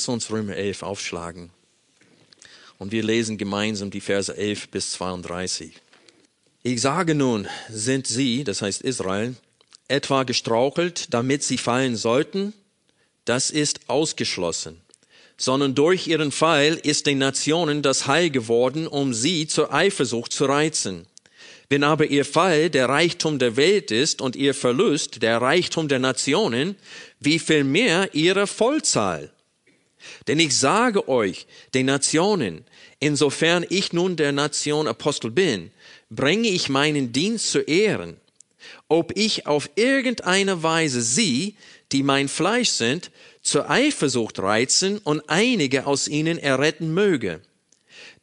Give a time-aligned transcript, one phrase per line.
[0.00, 1.50] Lass uns Römer 11 aufschlagen.
[2.78, 5.74] Und wir lesen gemeinsam die Verse 11 bis 32.
[6.62, 9.34] Ich sage nun, sind sie, das heißt Israel,
[9.88, 12.54] etwa gestrauchelt, damit sie fallen sollten?
[13.26, 14.80] Das ist ausgeschlossen.
[15.36, 20.46] Sondern durch ihren Fall ist den Nationen das Heil geworden, um sie zur Eifersucht zu
[20.46, 21.06] reizen.
[21.68, 25.98] Wenn aber ihr Fall der Reichtum der Welt ist und ihr Verlust der Reichtum der
[25.98, 26.76] Nationen,
[27.18, 29.30] wie viel mehr ihre Vollzahl?
[30.26, 32.64] Denn ich sage euch, den Nationen,
[32.98, 35.70] insofern ich nun der Nation Apostel bin,
[36.10, 38.16] bringe ich meinen Dienst zu Ehren,
[38.88, 41.56] ob ich auf irgendeine Weise sie,
[41.92, 43.10] die mein Fleisch sind,
[43.42, 47.40] zur Eifersucht reizen und einige aus ihnen erretten möge.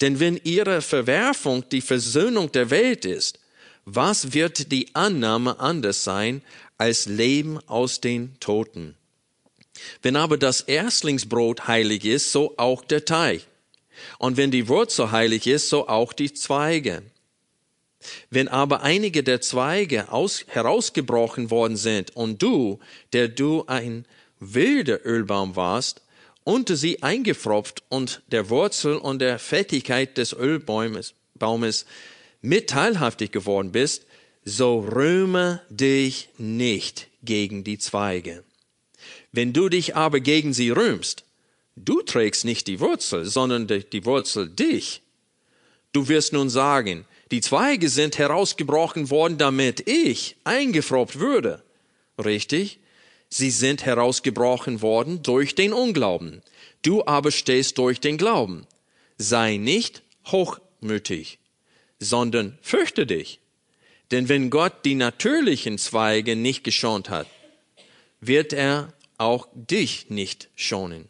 [0.01, 3.39] Denn wenn ihre Verwerfung die Versöhnung der Welt ist,
[3.85, 6.41] was wird die Annahme anders sein
[6.77, 8.95] als Leben aus den Toten?
[10.01, 13.41] Wenn aber das Erstlingsbrot heilig ist, so auch der Teig.
[14.19, 17.03] Und wenn die Wurzel heilig ist, so auch die Zweige.
[18.29, 22.79] Wenn aber einige der Zweige aus, herausgebrochen worden sind und du,
[23.13, 24.05] der du ein
[24.39, 26.01] wilder Ölbaum warst,
[26.43, 31.85] unter sie eingefropft und der Wurzel und der Fettigkeit des Ölbaumes Baumes
[32.41, 34.05] mit teilhaftig geworden bist,
[34.45, 38.43] so rühme dich nicht gegen die Zweige.
[39.31, 41.23] Wenn du dich aber gegen sie rühmst,
[41.75, 45.01] du trägst nicht die Wurzel, sondern die Wurzel dich.
[45.93, 51.63] Du wirst nun sagen, die Zweige sind herausgebrochen worden, damit ich eingefroppt würde.
[52.23, 52.79] Richtig?
[53.29, 56.41] Sie sind herausgebrochen worden durch den Unglauben.
[56.81, 58.65] Du aber stehst durch den Glauben.
[59.17, 61.39] Sei nicht hochmütig,
[61.99, 63.39] sondern fürchte dich.
[64.11, 67.27] Denn wenn Gott die natürlichen Zweige nicht geschont hat,
[68.21, 71.07] wird er auch dich nicht schonen.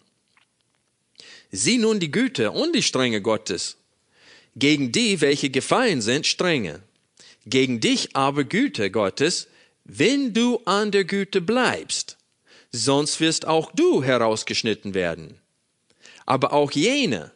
[1.52, 3.78] Sieh nun die Güte und die Strenge Gottes.
[4.56, 6.82] Gegen die, welche gefallen sind, strenge.
[7.46, 9.48] Gegen dich aber Güte Gottes,
[9.86, 12.18] wenn du an der Güte bleibst.
[12.72, 15.40] Sonst wirst auch du herausgeschnitten werden.
[16.26, 17.32] Aber auch jene,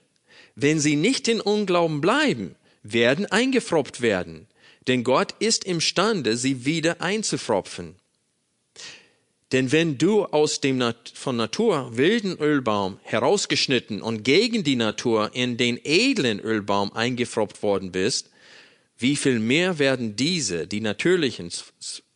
[0.56, 4.48] wenn sie nicht in Unglauben bleiben, werden eingefropft werden.
[4.88, 7.96] Denn Gott ist imstande, sie wieder einzufropfen.
[9.52, 10.82] Denn wenn du aus dem
[11.14, 17.92] von Natur wilden Ölbaum herausgeschnitten und gegen die Natur in den edlen Ölbaum eingefroppt worden
[17.92, 18.30] bist,
[18.98, 21.52] wie viel mehr werden diese, die natürlichen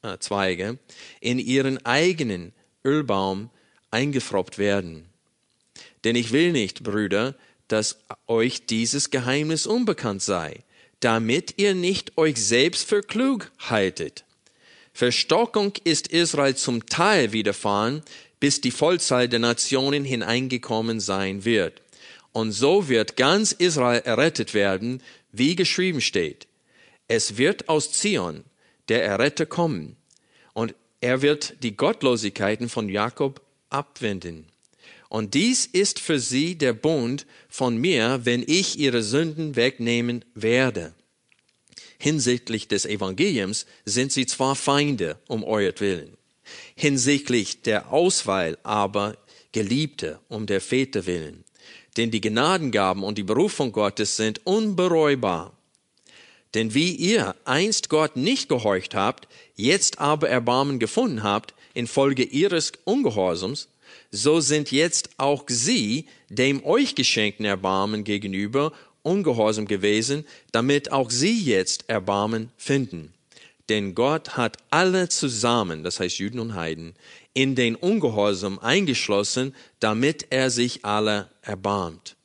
[0.01, 0.78] äh, Zweige,
[1.19, 2.53] in ihren eigenen
[2.85, 3.50] Ölbaum
[3.91, 5.06] eingefroppt werden.
[6.06, 7.35] Denn ich will nicht, Brüder,
[7.67, 7.97] dass
[8.28, 10.63] euch dieses Geheimnis unbekannt sei,
[11.00, 14.25] damit ihr nicht euch selbst für klug haltet
[14.96, 18.02] Verstockung ist Israel zum Teil widerfahren,
[18.40, 21.82] bis die Vollzahl der Nationen hineingekommen sein wird.
[22.32, 26.48] Und so wird ganz Israel errettet werden, wie geschrieben steht.
[27.10, 28.46] Es wird aus Zion
[28.88, 29.98] der Erretter kommen,
[30.54, 34.46] und er wird die Gottlosigkeiten von Jakob abwenden.
[35.10, 40.94] Und dies ist für sie der Bund von mir, wenn ich ihre Sünden wegnehmen werde
[41.98, 46.18] hinsichtlich des Evangeliums sind sie zwar Feinde um euretwillen,
[46.76, 49.18] hinsichtlich der Auswahl aber
[49.52, 51.44] Geliebte um der Väter willen.
[51.98, 55.54] Denn die Gnadengaben und die Berufung Gottes sind unbereubar.
[56.54, 62.72] Denn wie ihr einst Gott nicht gehorcht habt, jetzt aber Erbarmen gefunden habt, infolge ihres
[62.86, 63.70] Ungehorsams,
[64.12, 68.72] so sind jetzt auch sie dem euch geschenkten Erbarmen gegenüber
[69.05, 73.13] ungehorsam gewesen, damit auch sie jetzt Erbarmen finden.
[73.69, 76.93] Denn Gott hat alle zusammen, das heißt Juden und Heiden,
[77.34, 82.16] in den Ungehorsam eingeschlossen, damit er sich alle erbarmt.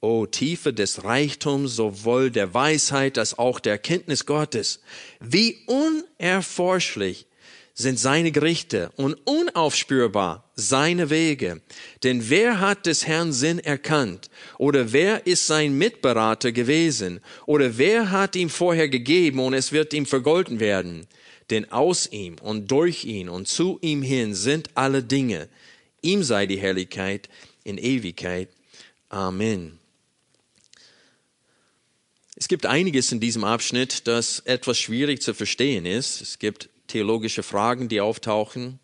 [0.00, 4.80] O Tiefe des Reichtums, sowohl der Weisheit als auch der Kenntnis Gottes.
[5.20, 7.26] Wie unerforschlich
[7.74, 11.60] sind seine Gerichte und unaufspürbar seine Wege.
[12.04, 14.30] Denn wer hat des Herrn Sinn erkannt?
[14.58, 17.20] Oder wer ist sein Mitberater gewesen?
[17.46, 21.08] Oder wer hat ihm vorher gegeben und es wird ihm vergolten werden?
[21.50, 25.48] Denn aus ihm und durch ihn und zu ihm hin sind alle Dinge.
[26.00, 27.28] Ihm sei die Herrlichkeit
[27.64, 28.48] in Ewigkeit.
[29.08, 29.78] Amen.
[32.36, 36.20] Es gibt einiges in diesem Abschnitt, das etwas schwierig zu verstehen ist.
[36.20, 38.78] Es gibt theologische Fragen, die auftauchen,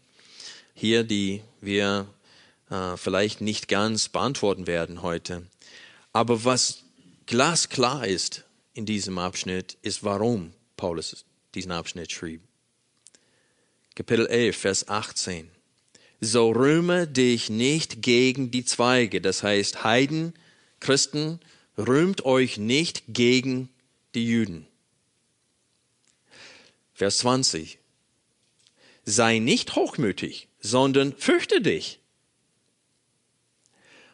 [0.75, 2.07] hier, die wir
[2.71, 5.47] äh, vielleicht nicht ganz beantworten werden heute.
[6.13, 6.85] Aber was
[7.27, 8.45] glasklar ist
[8.75, 11.25] in diesem Abschnitt, ist, warum Paulus
[11.55, 12.41] diesen Abschnitt schrieb.
[13.95, 15.51] Kapitel 11, Vers 18.
[16.21, 20.35] So rühme dich nicht gegen die Zweige, das heißt Heiden,
[20.79, 21.41] Christen,
[21.77, 23.69] rühmt euch nicht gegen
[24.15, 24.67] die Juden.
[26.95, 27.80] Vers 20.
[29.05, 32.01] Sei nicht hochmütig, sondern fürchte dich.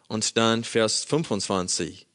[0.08, 2.06] Und dann Vers 25.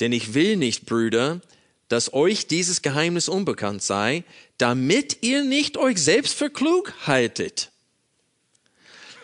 [0.00, 1.40] Denn ich will nicht, Brüder,
[1.88, 4.24] dass euch dieses Geheimnis unbekannt sei,
[4.58, 7.70] damit ihr nicht euch selbst für klug haltet.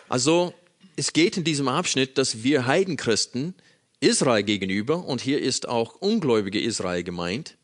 [0.09, 0.53] Also
[0.95, 3.53] es geht in diesem Abschnitt, dass wir Heidenchristen
[3.99, 7.57] Israel gegenüber, und hier ist auch ungläubige Israel gemeint,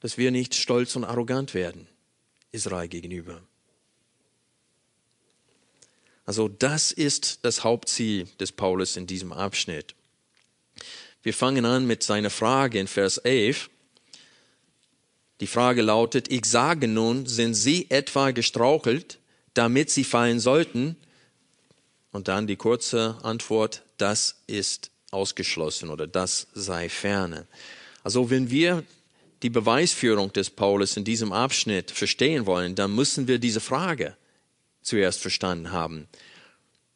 [0.00, 1.88] dass wir nicht stolz und arrogant werden
[2.52, 3.40] Israel gegenüber.
[6.24, 9.94] Also das ist das Hauptziel des Paulus in diesem Abschnitt.
[11.22, 13.70] Wir fangen an mit seiner Frage in Vers 11.
[15.40, 19.18] Die Frage lautet, ich sage nun, sind sie etwa gestrauchelt,
[19.54, 20.96] damit sie fallen sollten?
[22.12, 27.46] Und dann die kurze Antwort, das ist ausgeschlossen oder das sei ferne.
[28.02, 28.84] Also wenn wir
[29.42, 34.16] die Beweisführung des Paulus in diesem Abschnitt verstehen wollen, dann müssen wir diese Frage
[34.82, 36.08] zuerst verstanden haben.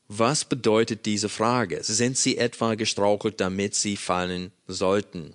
[0.09, 1.83] Was bedeutet diese Frage?
[1.83, 5.35] Sind sie etwa gestrauchelt, damit sie fallen sollten?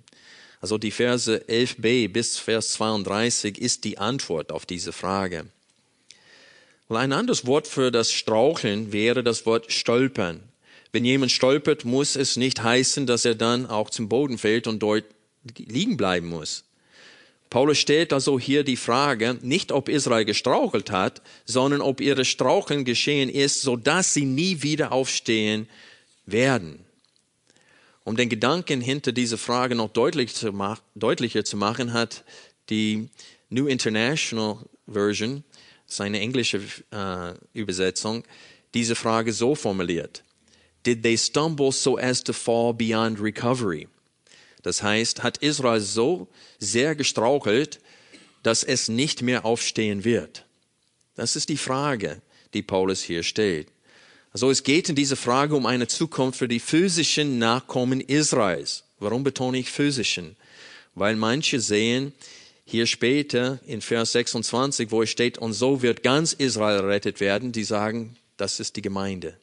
[0.60, 5.46] Also die Verse 11b bis Vers 32 ist die Antwort auf diese Frage.
[6.88, 10.42] ein anderes Wort für das Straucheln wäre das Wort stolpern.
[10.92, 14.80] Wenn jemand stolpert, muss es nicht heißen, dass er dann auch zum Boden fällt und
[14.80, 15.04] dort
[15.56, 16.64] liegen bleiben muss.
[17.50, 22.84] Paulus stellt also hier die Frage, nicht ob Israel gestrauchelt hat, sondern ob ihre Straucheln
[22.84, 25.68] geschehen ist, so dass sie nie wieder aufstehen
[26.26, 26.84] werden.
[28.04, 30.52] Um den Gedanken hinter dieser Frage noch deutlich zu
[30.94, 32.24] deutlicher zu machen, hat
[32.70, 33.08] die
[33.50, 35.44] New International Version,
[35.86, 36.60] seine englische
[36.90, 38.24] äh, Übersetzung,
[38.74, 40.22] diese Frage so formuliert.
[40.84, 43.88] Did they stumble so as to fall beyond recovery?
[44.62, 46.28] Das heißt, hat Israel so
[46.58, 47.80] sehr gestrauchelt,
[48.42, 50.44] dass es nicht mehr aufstehen wird?
[51.14, 52.20] Das ist die Frage,
[52.54, 53.68] die Paulus hier stellt.
[54.32, 58.84] Also es geht in dieser Frage um eine Zukunft für die physischen Nachkommen Israels.
[59.00, 60.36] Warum betone ich physischen?
[60.94, 62.12] Weil manche sehen
[62.64, 67.50] hier später in Vers 26, wo es steht, und so wird ganz Israel errettet werden,
[67.52, 69.36] die sagen, das ist die Gemeinde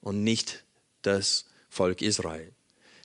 [0.00, 0.62] und nicht
[1.02, 2.52] das Volk Israel.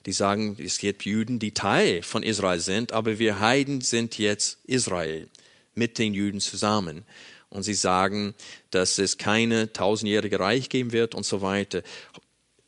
[0.06, 4.58] Die sagen, es gibt Juden, die Teil von Israel sind, aber wir Heiden sind jetzt
[4.64, 5.28] Israel
[5.74, 7.04] mit den Juden zusammen.
[7.48, 8.34] Und sie sagen,
[8.70, 11.82] dass es keine tausendjährige Reich geben wird und so weiter.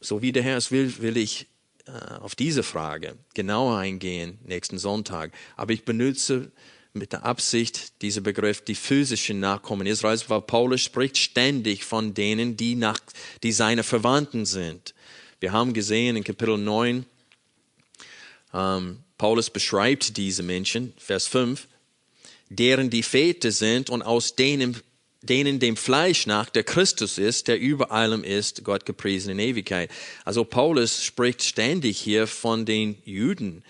[0.00, 1.46] So wie der Herr es will, will ich
[1.86, 5.32] äh, auf diese Frage genauer eingehen nächsten Sonntag.
[5.56, 6.52] Aber ich benutze
[6.92, 12.56] mit der Absicht dieser Begriff die physischen Nachkommen Israels, weil Paulus spricht ständig von denen,
[12.56, 12.98] die nach,
[13.42, 14.94] die seine Verwandten sind.
[15.40, 17.06] Wir haben gesehen in Kapitel 9,
[18.54, 21.66] ähm, Paulus beschreibt diese Menschen, Vers 5,
[22.48, 24.76] deren die Väter sind und aus denen,
[25.22, 29.90] denen dem Fleisch nach der Christus ist, der über allem ist, Gott gepriesen in Ewigkeit.
[30.24, 33.64] Also Paulus spricht ständig hier von den Juden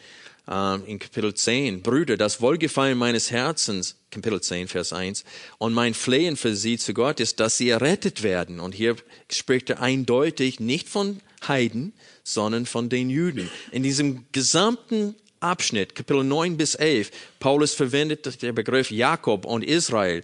[0.49, 1.83] ähm, in Kapitel 10.
[1.83, 5.25] Brüder, das Wohlgefallen meines Herzens, Kapitel 10, Vers 1,
[5.59, 8.61] und mein Flehen für sie zu Gott ist, dass sie errettet werden.
[8.61, 8.97] Und hier
[9.31, 11.93] spricht er eindeutig nicht von Heiden,
[12.25, 13.51] sondern von den Juden.
[13.71, 20.23] In diesem gesamten Abschnitt, Kapitel 9 bis 11, Paulus verwendet den Begriff Jakob und Israel,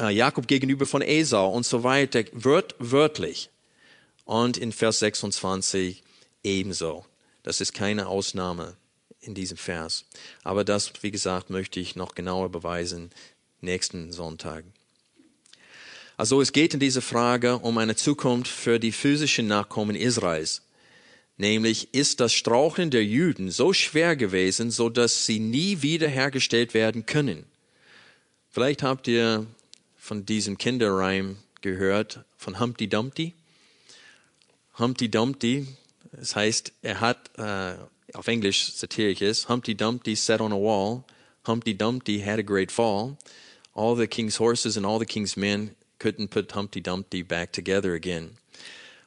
[0.00, 3.50] äh, Jakob gegenüber von Esau und so weiter, wört, wörtlich.
[4.24, 6.02] Und in Vers 26
[6.42, 7.04] ebenso.
[7.42, 8.76] Das ist keine Ausnahme
[9.20, 10.04] in diesem Vers.
[10.44, 13.10] Aber das, wie gesagt, möchte ich noch genauer beweisen
[13.60, 14.64] nächsten Sonntag.
[16.18, 20.62] Also es geht in dieser Frage um eine Zukunft für die physischen Nachkommen Israels.
[21.36, 27.06] Nämlich ist das Straucheln der Juden so schwer gewesen, so dass sie nie wiederhergestellt werden
[27.06, 27.44] können.
[28.50, 29.46] Vielleicht habt ihr
[29.96, 33.34] von diesem Kinderreim gehört, von Humpty Dumpty.
[34.76, 35.68] Humpty Dumpty,
[36.10, 37.76] das heißt, er hat, äh,
[38.14, 41.04] auf Englisch ich es, Humpty Dumpty sat on a wall,
[41.46, 43.16] Humpty Dumpty had a great fall,
[43.72, 47.92] all the king's horses and all the king's men couldn't put Humpty Dumpty back together
[47.94, 48.36] again.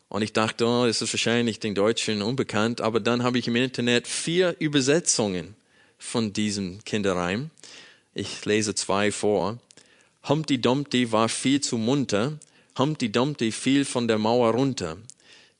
[0.09, 2.81] Und ich dachte, oh, das ist wahrscheinlich den Deutschen unbekannt.
[2.81, 5.55] Aber dann habe ich im Internet vier Übersetzungen
[5.97, 7.49] von diesem Kinderreim.
[8.13, 9.59] Ich lese zwei vor.
[10.27, 12.37] Humpty Dumpty war viel zu munter.
[12.77, 14.97] Humpty Dumpty fiel von der Mauer runter.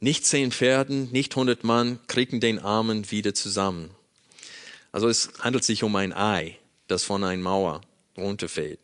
[0.02, 3.92] Nicht zehn Pferden, nicht hundert Mann kriegen den Armen wieder zusammen.
[4.92, 6.58] Also es handelt sich um ein Ei,
[6.88, 7.82] das von einer Mauer
[8.18, 8.80] runterfällt.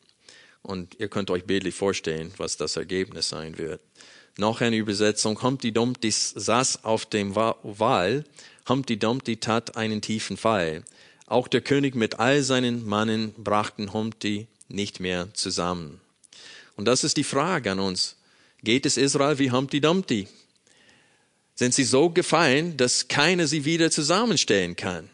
[0.68, 3.80] Und ihr könnt euch bildlich vorstellen, was das Ergebnis sein wird.
[4.38, 5.42] Noch eine Übersetzung.
[5.42, 8.26] Humpty Dumpty saß auf dem Wal.
[8.68, 10.84] Humpty Dumpty tat einen tiefen Fall.
[11.26, 16.02] Auch der König mit all seinen Mannen brachten Humpty nicht mehr zusammen.
[16.76, 18.18] Und das ist die Frage an uns.
[18.62, 20.28] Geht es Israel wie Humpty Dumpty?
[21.56, 25.10] Sind sie so gefallen, dass keiner sie wieder zusammenstellen kann?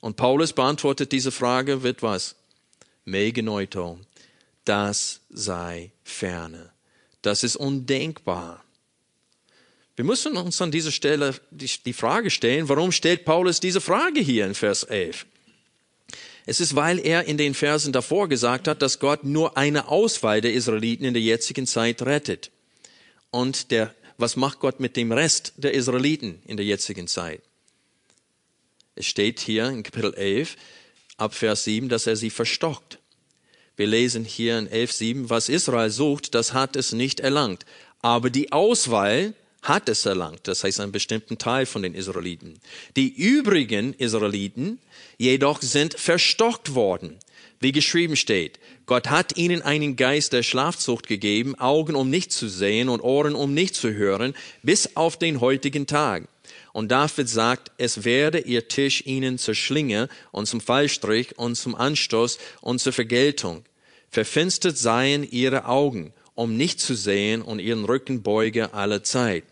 [0.00, 2.34] Und Paulus beantwortet diese Frage mit was?
[3.04, 4.00] Megenoito.
[4.66, 6.72] Das sei ferne.
[7.22, 8.64] Das ist undenkbar.
[9.94, 14.44] Wir müssen uns an dieser Stelle die, Frage stellen, warum stellt Paulus diese Frage hier
[14.44, 15.24] in Vers 11?
[16.44, 20.40] Es ist, weil er in den Versen davor gesagt hat, dass Gott nur eine Auswahl
[20.40, 22.50] der Israeliten in der jetzigen Zeit rettet.
[23.30, 27.40] Und der, was macht Gott mit dem Rest der Israeliten in der jetzigen Zeit?
[28.96, 30.56] Es steht hier in Kapitel 11
[31.18, 32.98] ab Vers 7, dass er sie verstockt.
[33.76, 37.66] Wir lesen hier in 11.7, was Israel sucht, das hat es nicht erlangt.
[38.00, 42.58] Aber die Auswahl hat es erlangt, das heißt einen bestimmten Teil von den Israeliten.
[42.96, 44.78] Die übrigen Israeliten
[45.18, 47.18] jedoch sind verstockt worden,
[47.60, 48.60] wie geschrieben steht.
[48.86, 53.34] Gott hat ihnen einen Geist der Schlafzucht gegeben, Augen um nicht zu sehen und Ohren
[53.34, 56.28] um nicht zu hören, bis auf den heutigen Tag.
[56.76, 61.74] Und David sagt, es werde ihr Tisch ihnen zur Schlinge und zum Fallstrich und zum
[61.74, 63.64] Anstoß und zur Vergeltung.
[64.10, 69.44] Verfinstert seien ihre Augen, um nicht zu sehen und ihren Rücken beuge alle Zeit.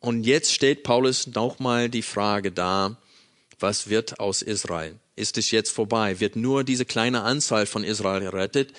[0.00, 2.96] Und jetzt steht Paulus nochmal die Frage da,
[3.60, 4.96] was wird aus Israel?
[5.14, 6.18] Ist es jetzt vorbei?
[6.18, 8.72] Wird nur diese kleine Anzahl von Israel gerettet?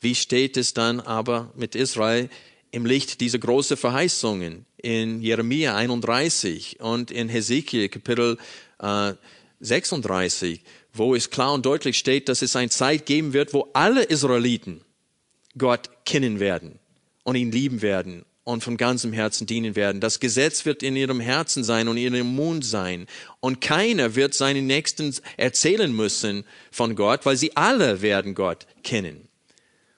[0.00, 2.28] Wie steht es dann aber mit Israel
[2.76, 8.36] im Licht dieser großen Verheißungen in Jeremia 31 und in Hesekiel Kapitel
[8.80, 9.14] äh,
[9.60, 10.60] 36,
[10.92, 14.82] wo es klar und deutlich steht, dass es eine Zeit geben wird, wo alle Israeliten
[15.56, 16.78] Gott kennen werden
[17.24, 20.02] und ihn lieben werden und von ganzem Herzen dienen werden.
[20.02, 23.06] Das Gesetz wird in ihrem Herzen sein und in ihrem Mund sein.
[23.40, 29.28] Und keiner wird seinen Nächsten erzählen müssen von Gott, weil sie alle werden Gott kennen.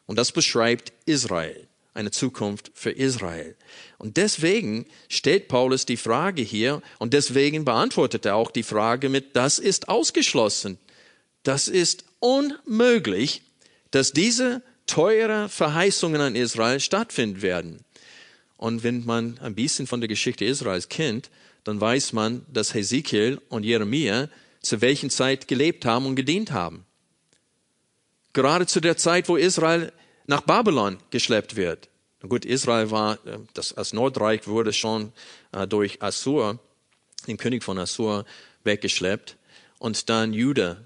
[0.07, 1.68] Und das beschreibt Israel,
[1.99, 3.57] eine Zukunft für Israel.
[3.99, 9.35] Und deswegen stellt Paulus die Frage hier und deswegen beantwortet er auch die Frage mit,
[9.35, 10.79] das ist ausgeschlossen.
[11.43, 13.43] Das ist unmöglich,
[13.91, 17.85] dass diese teure Verheißungen an Israel stattfinden werden.
[18.57, 21.31] Und wenn man ein bisschen von der Geschichte Israels kennt,
[21.65, 24.29] dann weiß man, dass Hesekiel und Jeremia
[24.63, 26.85] zu welchen Zeit gelebt haben und gedient haben.
[28.33, 29.93] Gerade zu der Zeit, wo Israel
[30.29, 31.89] nach Babylon geschleppt wird.
[32.21, 35.13] Gut, Israel war, äh, das, das Nordreich wurde schon
[35.53, 36.59] äh, durch Assur,
[37.27, 38.25] den König von Assur,
[38.63, 39.37] weggeschleppt.
[39.79, 40.79] Und dann Juda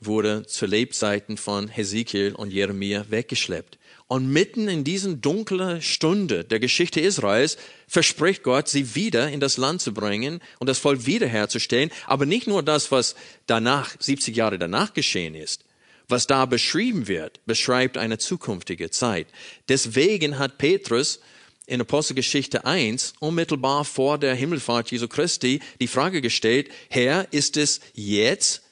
[0.00, 3.78] wurde zu Lebzeiten von Hesekiel und Jeremia weggeschleppt.
[4.06, 9.56] Und mitten in diesen dunklen Stunde der Geschichte Israels verspricht Gott, sie wieder in das
[9.56, 11.90] Land zu bringen und das Volk wiederherzustellen.
[12.06, 13.14] Aber nicht nur das, was
[13.46, 15.64] danach, 70 Jahre danach geschehen ist.
[16.10, 19.28] Was da beschrieben wird, beschreibt eine zukünftige Zeit.
[19.68, 21.20] Deswegen hat Petrus
[21.66, 27.80] in Apostelgeschichte 1 unmittelbar vor der Himmelfahrt Jesu Christi die Frage gestellt, Herr, ist es
[27.94, 28.62] jetzt,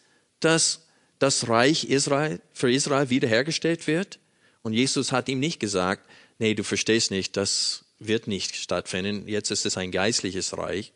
[0.40, 0.88] dass
[1.20, 4.18] das Reich Israel, für Israel wiederhergestellt wird?
[4.62, 9.52] Und Jesus hat ihm nicht gesagt, nee, du verstehst nicht, das wird nicht stattfinden, jetzt
[9.52, 10.92] ist es ein geistliches Reich.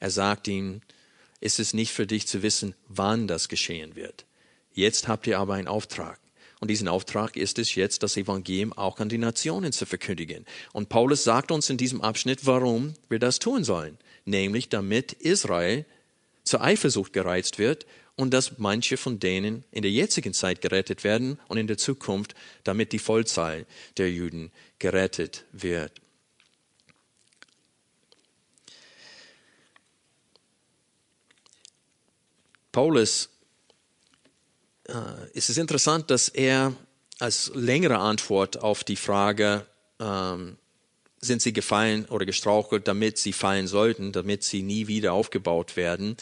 [0.00, 0.80] Er sagt ihm,
[1.40, 4.24] ist es nicht für dich zu wissen, wann das geschehen wird.
[4.78, 6.20] Jetzt habt ihr aber einen Auftrag.
[6.60, 10.44] Und diesen Auftrag ist es jetzt, das Evangelium auch an die Nationen zu verkündigen.
[10.72, 13.98] Und Paulus sagt uns in diesem Abschnitt, warum wir das tun sollen.
[14.24, 15.84] Nämlich damit Israel
[16.44, 21.40] zur Eifersucht gereizt wird und dass manche von denen in der jetzigen Zeit gerettet werden
[21.48, 23.66] und in der Zukunft, damit die Vollzahl
[23.96, 26.00] der Juden gerettet wird.
[32.70, 33.28] Paulus,
[35.34, 36.72] es ist interessant, dass er
[37.18, 39.66] als längere Antwort auf die Frage,
[40.00, 40.56] ähm,
[41.20, 46.16] sind sie gefallen oder gestrauchelt, damit sie fallen sollten, damit sie nie wieder aufgebaut werden,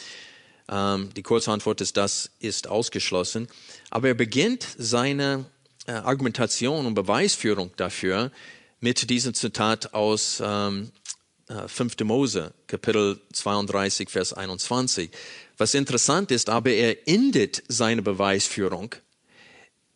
[0.69, 3.47] ähm, die kurze Antwort ist, das ist ausgeschlossen.
[3.89, 5.45] Aber er beginnt seine
[5.85, 8.31] äh, Argumentation und Beweisführung dafür
[8.79, 10.91] mit diesem Zitat aus ähm,
[11.47, 11.99] äh, 5.
[12.03, 15.11] Mose, Kapitel 32, Vers 21.
[15.57, 18.95] Was interessant ist, aber er endet seine Beweisführung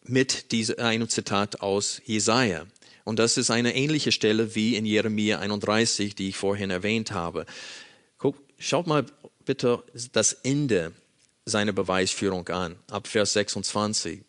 [0.03, 2.65] mit diesem, einem Zitat aus Jesaja.
[3.03, 7.46] Und das ist eine ähnliche Stelle wie in Jeremia 31, die ich vorhin erwähnt habe.
[8.18, 9.06] Guck, schaut mal
[9.46, 10.94] bitte das Ende
[11.46, 14.24] seiner Beweisführung an, ab Vers 26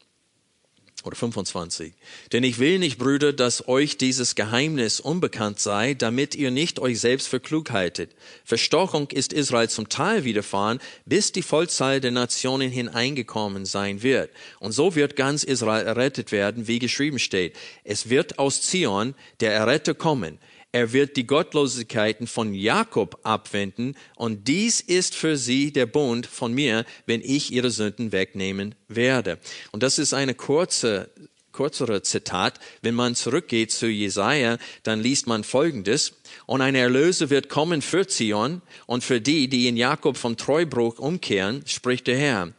[1.04, 1.92] oder 25.
[2.32, 7.00] Denn ich will nicht, Brüder, dass euch dieses Geheimnis unbekannt sei, damit ihr nicht euch
[7.00, 8.10] selbst für klug haltet.
[8.44, 14.30] Verstochung ist Israel zum Teil widerfahren, bis die Vollzahl der Nationen hineingekommen sein wird.
[14.60, 17.56] Und so wird ganz Israel errettet werden, wie geschrieben steht.
[17.84, 20.38] Es wird aus Zion der Erretter kommen.
[20.74, 26.54] Er wird die Gottlosigkeiten von Jakob abwenden und dies ist für sie der Bund von
[26.54, 29.38] mir, wenn ich ihre Sünden wegnehmen werde.
[29.70, 31.10] Und das ist eine kurze,
[31.52, 32.58] kürzere Zitat.
[32.80, 36.14] Wenn man zurückgeht zu Jesaja, dann liest man Folgendes.
[36.46, 40.98] Und ein Erlöser wird kommen für Zion und für die, die in Jakob vom Treubruch
[40.98, 42.52] umkehren, spricht der Herr.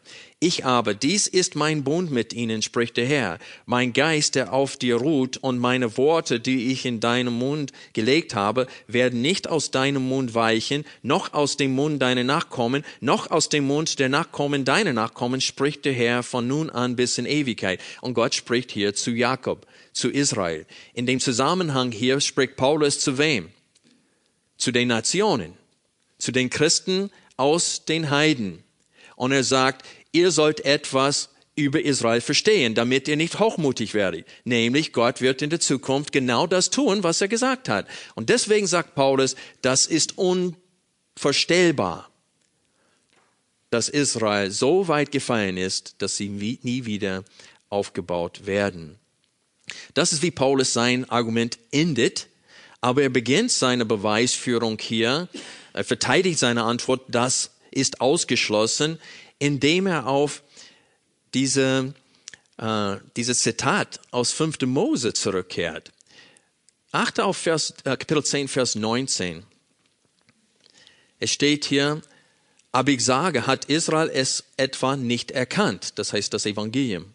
[0.44, 4.76] Ich aber, dies ist mein Bund mit ihnen, spricht der Herr, mein Geist, der auf
[4.76, 9.72] dir ruht, und meine Worte, die ich in deinem Mund gelegt habe, werden nicht aus
[9.72, 14.66] deinem Mund weichen, noch aus dem Mund deiner Nachkommen, noch aus dem Mund der Nachkommen
[14.66, 17.80] deiner Nachkommen, spricht der Herr von nun an bis in Ewigkeit.
[18.02, 20.66] Und Gott spricht hier zu Jakob, zu Israel.
[20.94, 23.48] In dem Zusammenhang hier spricht Paulus zu wem?
[24.58, 25.54] Zu den Nationen,
[26.18, 28.62] zu den Christen aus den Heiden.
[29.16, 34.26] Und er sagt, ihr sollt etwas über Israel verstehen, damit ihr nicht hochmutig werdet.
[34.44, 37.88] Nämlich Gott wird in der Zukunft genau das tun, was er gesagt hat.
[38.16, 42.10] Und deswegen sagt Paulus, das ist unvorstellbar,
[43.70, 47.24] dass Israel so weit gefallen ist, dass sie nie wieder
[47.70, 48.98] aufgebaut werden.
[49.94, 52.28] Das ist wie Paulus sein Argument endet,
[52.82, 55.30] aber er beginnt seine Beweisführung hier,
[55.74, 59.00] er verteidigt seine Antwort, das ist ausgeschlossen,
[59.40, 60.44] indem er auf
[61.34, 61.94] diese,
[62.58, 64.66] äh, dieses Zitat aus 5.
[64.66, 65.92] Mose zurückkehrt.
[66.92, 69.44] Achte auf Vers, äh, Kapitel 10, Vers 19.
[71.20, 72.02] Es steht hier,
[72.72, 75.98] aber ich sage, hat Israel es etwa nicht erkannt?
[75.98, 77.06] Das heißt das Evangelium.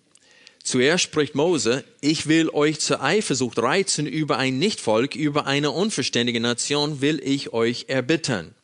[0.63, 6.41] Zuerst spricht Mose, ich will euch zur Eifersucht reizen über ein Nichtvolk, über eine unverständige
[6.41, 8.55] Nation will ich euch erbittern.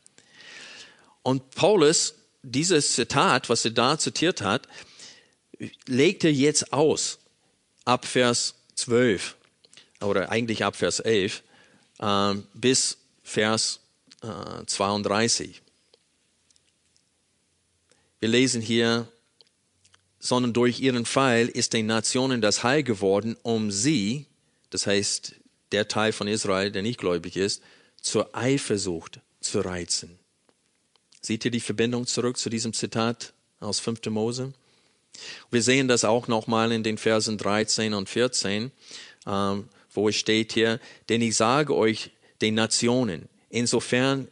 [1.22, 2.14] Und Paulus
[2.44, 4.68] dieses Zitat, was er da zitiert hat,
[5.86, 7.18] legt er jetzt aus
[7.84, 9.36] ab Vers 12
[10.00, 11.42] oder eigentlich ab Vers 11
[12.00, 13.80] äh, bis Vers
[14.22, 15.62] äh, 32.
[18.20, 19.08] Wir lesen hier,
[20.18, 24.26] sondern durch ihren Pfeil ist den Nationen das Heil geworden, um sie,
[24.70, 25.34] das heißt
[25.72, 27.62] der Teil von Israel, der nicht gläubig ist,
[28.00, 30.18] zur Eifersucht zu reizen.
[31.24, 34.04] Seht ihr die Verbindung zurück zu diesem Zitat aus 5.
[34.10, 34.52] Mose?
[35.50, 38.70] Wir sehen das auch nochmal in den Versen 13 und 14,
[39.26, 42.10] ähm, wo es steht hier, denn ich sage euch
[42.42, 44.28] den Nationen, insofern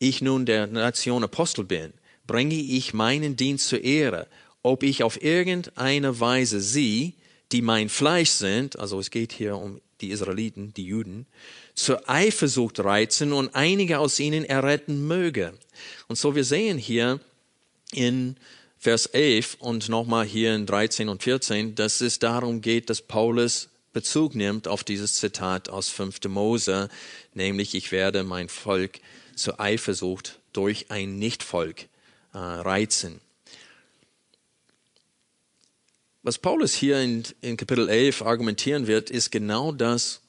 [0.00, 1.94] ich nun der Nation Apostel bin,
[2.26, 4.26] bringe ich meinen Dienst zur Ehre,
[4.62, 7.14] ob ich auf irgendeine Weise sie,
[7.52, 11.26] die mein Fleisch sind, also es geht hier um die Israeliten, die Juden,
[11.74, 15.54] zur Eifersucht reizen und einige aus ihnen erretten möge.
[16.08, 17.20] Und so wir sehen hier
[17.92, 18.36] in
[18.78, 23.68] Vers 11 und nochmal hier in 13 und 14, dass es darum geht, dass Paulus
[23.92, 26.24] Bezug nimmt auf dieses Zitat aus 5.
[26.28, 26.88] Mose,
[27.34, 29.00] nämlich ich werde mein Volk
[29.36, 31.82] zur Eifersucht durch ein Nichtvolk
[32.32, 33.20] äh, reizen.
[36.24, 40.20] Was Paulus hier in, in Kapitel 11 argumentieren wird, ist genau das,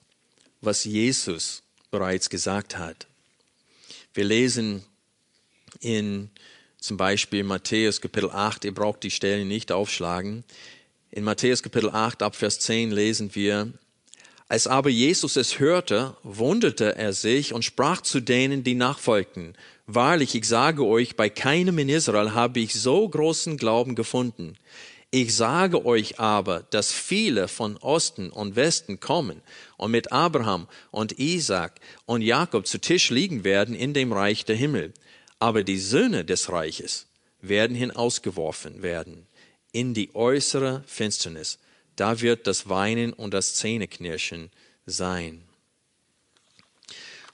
[0.59, 3.05] was Jesus bereits gesagt hat.
[4.15, 4.83] Wir lesen
[5.81, 6.31] in
[6.79, 10.43] zum Beispiel Matthäus Kapitel 8, ihr braucht die Stellen nicht aufschlagen.
[11.11, 13.71] In Matthäus Kapitel 8 ab Vers 10 lesen wir,
[14.47, 20.33] als aber Jesus es hörte, wunderte er sich und sprach zu denen, die nachfolgten, Wahrlich,
[20.33, 24.55] ich sage euch, bei keinem in Israel habe ich so großen Glauben gefunden.
[25.15, 29.43] Ich sage euch aber, dass viele von Osten und Westen kommen
[29.77, 34.55] und mit Abraham und Isaac und Jakob zu Tisch liegen werden in dem Reich der
[34.55, 34.91] Himmel.
[35.37, 37.05] Aber die Söhne des Reiches
[37.41, 39.27] werden hinausgeworfen werden
[39.71, 41.59] in die äußere Finsternis.
[41.95, 44.49] Da wird das Weinen und das Zähneknirschen
[44.87, 45.43] sein.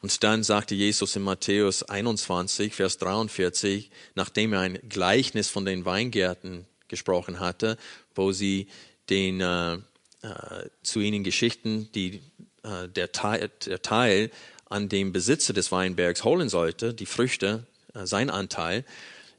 [0.01, 5.85] Und dann sagte Jesus in Matthäus 21, Vers 43, nachdem er ein Gleichnis von den
[5.85, 7.77] Weingärten gesprochen hatte,
[8.15, 8.67] wo sie
[9.09, 9.79] den, äh, äh,
[10.83, 12.21] zu ihnen Geschichten, die,
[12.63, 14.31] äh, der, Teil, der Teil
[14.65, 18.83] an dem Besitzer des Weinbergs holen sollte, die Früchte, äh, sein Anteil,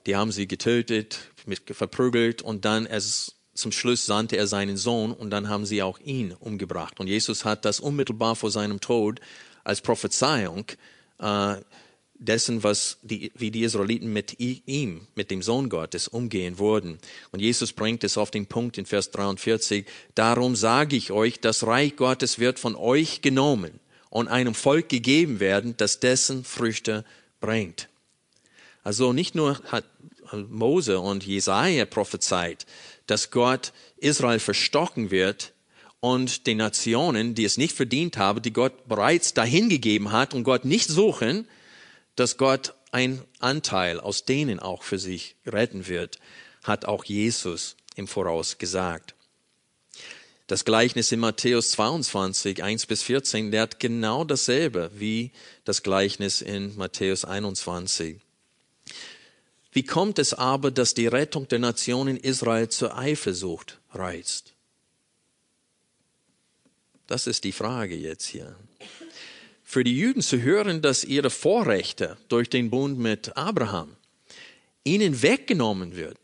[0.07, 5.13] die haben sie getötet, mit, verprügelt und dann es zum Schluss sandte er seinen Sohn
[5.13, 6.99] und dann haben sie auch ihn umgebracht.
[6.99, 9.21] Und Jesus hat das unmittelbar vor seinem Tod
[9.65, 10.65] als Prophezeiung
[11.19, 11.57] äh,
[12.21, 16.99] dessen, was die, wie die Israeliten mit ihm, mit dem Sohn Gottes umgehen wurden.
[17.33, 19.87] Und Jesus bringt es auf den Punkt in Vers 43.
[20.15, 23.81] Darum sage ich euch, das Reich Gottes wird von euch genommen
[24.11, 27.05] und einem Volk gegeben werden, das dessen Früchte
[27.41, 27.89] bringt.
[28.85, 29.85] Also nicht nur hat
[30.49, 32.67] Mose und Jesaja prophezeit,
[33.07, 35.53] dass Gott Israel verstocken wird
[36.01, 40.65] und den Nationen, die es nicht verdient haben, die Gott bereits dahingegeben hat und Gott
[40.65, 41.47] nicht suchen,
[42.17, 46.19] dass Gott ein Anteil aus denen auch für sich retten wird,
[46.63, 49.15] hat auch Jesus im Voraus gesagt.
[50.47, 55.31] Das Gleichnis in Matthäus 22, 1 bis 14 lehrt genau dasselbe wie
[55.65, 58.21] das Gleichnis in Matthäus 21.
[59.71, 64.55] Wie kommt es aber, dass die Rettung der Nationen Israel zur Eifersucht reizt?
[67.07, 68.57] Das ist die Frage jetzt hier.
[69.71, 73.95] Für die Juden zu hören, dass ihre Vorrechte durch den Bund mit Abraham
[74.83, 76.19] ihnen weggenommen wird,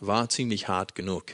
[0.00, 1.32] war ziemlich hart genug.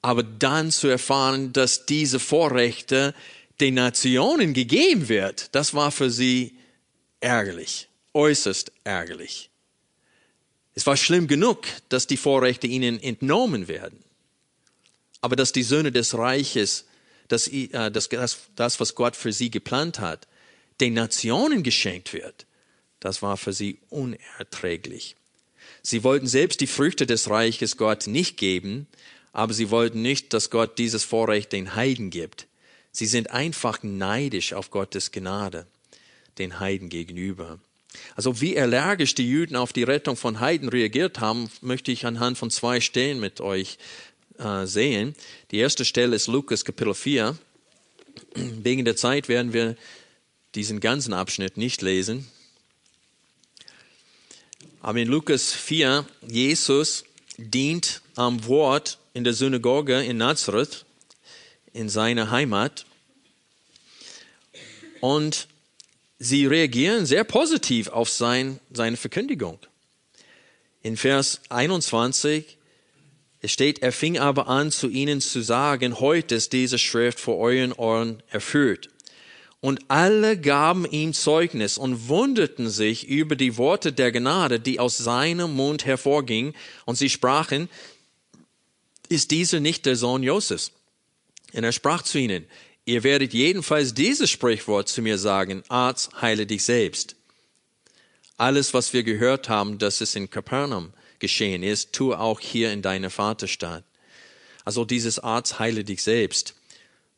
[0.00, 3.14] Aber dann zu erfahren, dass diese Vorrechte
[3.60, 6.56] den Nationen gegeben wird, das war für sie
[7.20, 9.50] ärgerlich, äußerst ärgerlich.
[10.72, 14.02] Es war schlimm genug, dass die Vorrechte ihnen entnommen werden.
[15.20, 16.86] Aber dass die Söhne des Reiches,
[17.28, 18.08] dass, äh, dass,
[18.56, 20.26] das, was Gott für sie geplant hat,
[20.80, 22.46] den Nationen geschenkt wird,
[23.00, 25.16] das war für sie unerträglich.
[25.82, 28.86] Sie wollten selbst die Früchte des Reiches Gott nicht geben,
[29.32, 32.46] aber sie wollten nicht, dass Gott dieses Vorrecht den Heiden gibt.
[32.92, 35.66] Sie sind einfach neidisch auf Gottes Gnade
[36.38, 37.58] den Heiden gegenüber.
[38.16, 42.38] Also wie allergisch die Juden auf die Rettung von Heiden reagiert haben, möchte ich anhand
[42.38, 43.78] von zwei Stellen mit euch
[44.38, 45.14] äh, sehen.
[45.50, 47.36] Die erste Stelle ist Lukas Kapitel 4.
[48.34, 49.76] Wegen der Zeit werden wir
[50.54, 52.26] diesen ganzen Abschnitt nicht lesen.
[54.80, 57.04] Aber in Lukas 4, Jesus
[57.36, 60.84] dient am Wort in der Synagoge in Nazareth,
[61.72, 62.86] in seiner Heimat.
[65.00, 65.48] Und
[66.18, 69.58] sie reagieren sehr positiv auf sein, seine Verkündigung.
[70.82, 72.58] In Vers 21
[73.44, 77.36] es steht, er fing aber an, zu ihnen zu sagen, heute ist diese Schrift vor
[77.36, 78.88] euren Ohren erfüllt.
[79.60, 84.96] Und alle gaben ihm Zeugnis und wunderten sich über die Worte der Gnade, die aus
[84.96, 86.54] seinem Mund hervorgingen.
[86.86, 87.68] Und sie sprachen,
[89.10, 90.72] ist dieser nicht der Sohn Josefs?
[91.52, 92.46] Und er sprach zu ihnen,
[92.86, 97.16] Ihr werdet jedenfalls dieses Sprichwort zu mir sagen, Arzt, heile dich selbst.
[98.38, 102.82] Alles, was wir gehört haben, dass es in Kapernaum geschehen ist, tue auch hier in
[102.82, 103.84] deiner Vaterstadt.
[104.64, 106.54] Also dieses Arzt, heile dich selbst,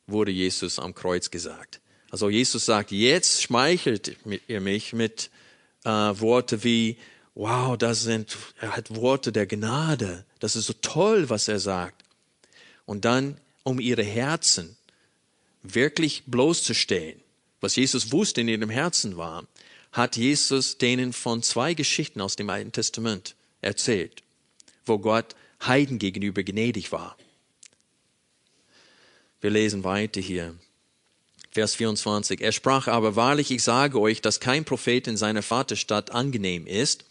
[0.06, 1.80] wurde Jesus am Kreuz gesagt.
[2.10, 4.16] Also Jesus sagt, jetzt schmeichelt
[4.48, 5.30] ihr mich mit
[5.84, 6.96] äh, Worte wie,
[7.34, 10.24] wow, das sind, er hat Worte der Gnade.
[10.38, 12.04] Das ist so toll, was er sagt.
[12.84, 14.76] Und dann, um ihre Herzen
[15.62, 17.20] wirklich bloßzustellen,
[17.60, 19.46] was Jesus wusste in ihrem Herzen war,
[19.92, 24.22] hat Jesus denen von zwei Geschichten aus dem Alten Testament erzählt,
[24.84, 27.16] wo Gott Heiden gegenüber gnädig war.
[29.40, 30.54] Wir lesen weiter hier.
[31.50, 32.40] Vers 24.
[32.40, 37.04] Er sprach aber wahrlich, ich sage euch, dass kein Prophet in seiner Vaterstadt angenehm ist.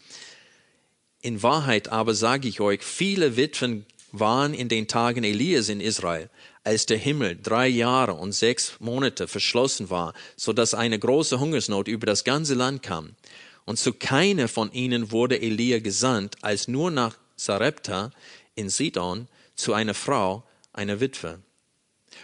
[1.20, 6.30] In Wahrheit aber sage ich euch, viele Witwen waren in den Tagen Elias in Israel,
[6.62, 11.88] als der Himmel drei Jahre und sechs Monate verschlossen war, so dass eine große Hungersnot
[11.88, 13.16] über das ganze Land kam.
[13.66, 18.10] Und zu keiner von ihnen wurde Elia gesandt, als nur nach Sarepta
[18.54, 21.40] in Sidon zu einer Frau, einer Witwe.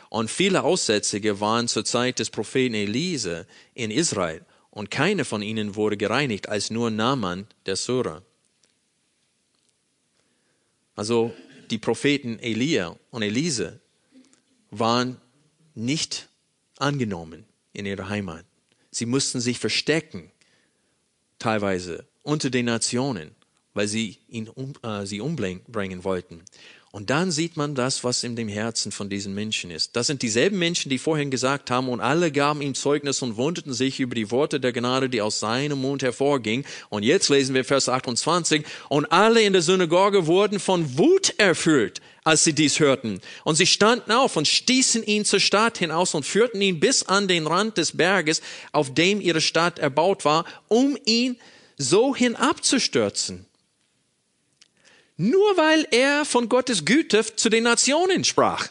[0.09, 5.76] Und viele Aussätzige waren zur Zeit des Propheten Elise in Israel, und keine von ihnen
[5.76, 8.22] wurde gereinigt, als nur Naaman der Sura.
[10.96, 11.35] Also
[11.70, 13.81] die Propheten Elia und Elise
[14.70, 15.20] waren
[15.74, 16.31] nicht
[16.78, 18.46] angenommen in ihrer Heimat.
[18.90, 20.32] Sie mussten sich verstecken,
[21.42, 23.33] teilweise unter den Nationen,
[23.74, 26.42] weil sie ihn um, äh, sie umbringen wollten.
[26.92, 29.96] Und dann sieht man das, was in dem Herzen von diesen Menschen ist.
[29.96, 33.72] Das sind dieselben Menschen, die vorhin gesagt haben, und alle gaben ihm Zeugnis und wunderten
[33.72, 36.66] sich über die Worte der Gnade, die aus seinem Mund hervorgingen.
[36.90, 42.02] Und jetzt lesen wir Vers 28, und alle in der Synagoge wurden von Wut erfüllt,
[42.24, 43.20] als sie dies hörten.
[43.44, 47.28] Und sie standen auf und stießen ihn zur Stadt hinaus und führten ihn bis an
[47.28, 51.38] den Rand des Berges, auf dem ihre Stadt erbaut war, um ihn
[51.76, 53.46] so hinabzustürzen.
[55.16, 58.68] Nur weil er von Gottes Güte zu den Nationen sprach,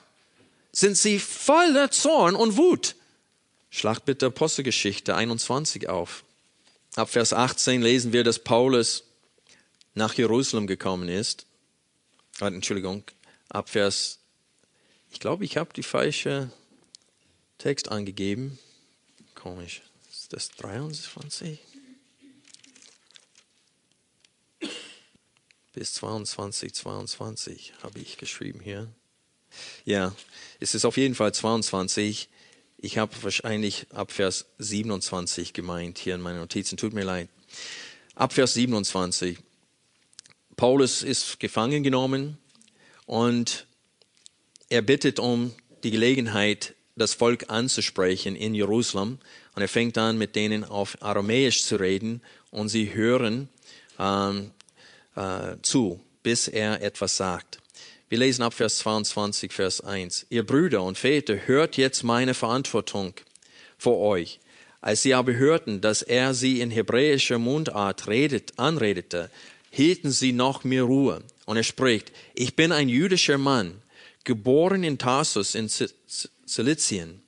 [0.71, 2.95] sind sie voller Zorn und Wut.
[3.69, 6.23] Schlag bitte Apostelgeschichte 21 auf.
[6.95, 9.03] Ab Vers 18 lesen wir, dass Paulus
[9.93, 11.45] nach Jerusalem gekommen ist.
[12.39, 13.03] Ah, Entschuldigung,
[13.51, 14.19] ab Vers,
[15.11, 16.51] ich glaube, ich habe die falsche
[17.57, 18.57] Text angegeben.
[19.35, 19.81] Komisch.
[20.09, 21.59] Ist das 23?
[25.73, 28.91] Bis 22, 22 habe ich geschrieben hier.
[29.85, 30.15] Ja,
[30.59, 32.29] es ist auf jeden Fall 22.
[32.77, 36.77] Ich habe wahrscheinlich ab Vers 27 gemeint hier in meinen Notizen.
[36.77, 37.29] Tut mir leid.
[38.15, 39.37] Ab Vers 27.
[40.55, 42.37] Paulus ist gefangen genommen
[43.05, 43.65] und
[44.69, 49.19] er bittet um die Gelegenheit, das Volk anzusprechen in Jerusalem.
[49.55, 53.49] Und er fängt an, mit denen auf Aramäisch zu reden und sie hören
[53.99, 54.51] ähm,
[55.15, 57.59] äh, zu, bis er etwas sagt.
[58.09, 60.27] Wir lesen ab Vers 22, Vers 1.
[60.29, 63.13] Ihr Brüder und Väter, hört jetzt meine Verantwortung
[63.77, 64.39] vor euch.
[64.81, 69.29] Als sie aber hörten, dass er sie in hebräischer Mundart redet, anredete,
[69.69, 71.23] hielten sie noch mehr Ruhe.
[71.51, 73.81] Und er spricht, ich bin ein jüdischer Mann,
[74.23, 75.69] geboren in Tarsus in
[76.45, 77.23] Silizien,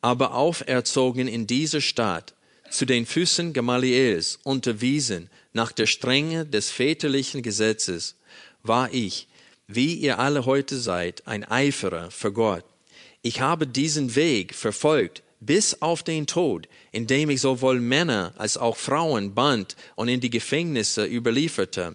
[0.00, 2.32] aber auferzogen in dieser Stadt,
[2.70, 8.14] zu den Füßen Gamaliels, unterwiesen nach der Strenge des väterlichen Gesetzes,
[8.62, 9.28] war ich,
[9.66, 12.64] wie ihr alle heute seid, ein Eiferer für Gott.
[13.20, 18.78] Ich habe diesen Weg verfolgt bis auf den Tod, indem ich sowohl Männer als auch
[18.78, 21.94] Frauen band und in die Gefängnisse überlieferte,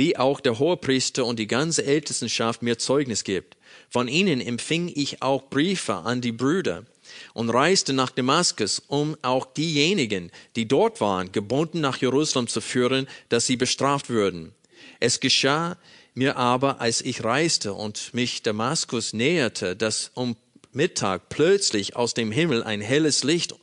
[0.00, 3.58] wie auch der Hohepriester und die ganze Ältestenschaft mir Zeugnis gibt.
[3.90, 6.86] Von ihnen empfing ich auch Briefe an die Brüder
[7.34, 13.08] und reiste nach Damaskus, um auch diejenigen, die dort waren, gebunden nach Jerusalem zu führen,
[13.28, 14.54] dass sie bestraft würden.
[15.00, 15.76] Es geschah
[16.14, 20.34] mir aber, als ich reiste und mich Damaskus näherte, dass um
[20.72, 23.54] Mittag plötzlich aus dem Himmel ein helles Licht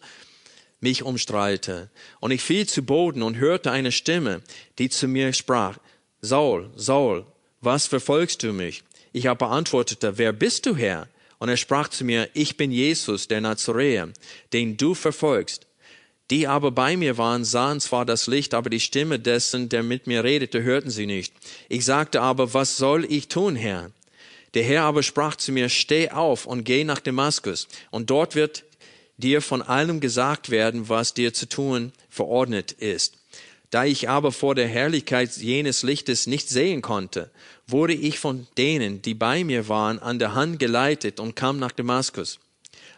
[0.81, 1.89] mich umstrahlte.
[2.19, 4.43] Und ich fiel zu Boden und hörte eine Stimme,
[4.77, 5.79] die zu mir sprach,
[6.21, 7.25] Saul, Saul,
[7.61, 8.83] was verfolgst du mich?
[9.13, 11.07] Ich aber antwortete, wer bist du, Herr?
[11.39, 14.09] Und er sprach zu mir, ich bin Jesus, der Nazaräer,
[14.53, 15.67] den du verfolgst.
[16.29, 20.07] Die aber bei mir waren, sahen zwar das Licht, aber die Stimme dessen, der mit
[20.07, 21.33] mir redete, hörten sie nicht.
[21.69, 23.91] Ich sagte aber, was soll ich tun, Herr?
[24.53, 28.63] Der Herr aber sprach zu mir, steh auf und geh nach Damaskus, und dort wird
[29.17, 33.16] dir von allem gesagt werden, was dir zu tun verordnet ist.
[33.69, 37.31] Da ich aber vor der Herrlichkeit jenes Lichtes nicht sehen konnte,
[37.67, 41.73] wurde ich von denen, die bei mir waren, an der Hand geleitet und kam nach
[41.73, 42.39] Damaskus.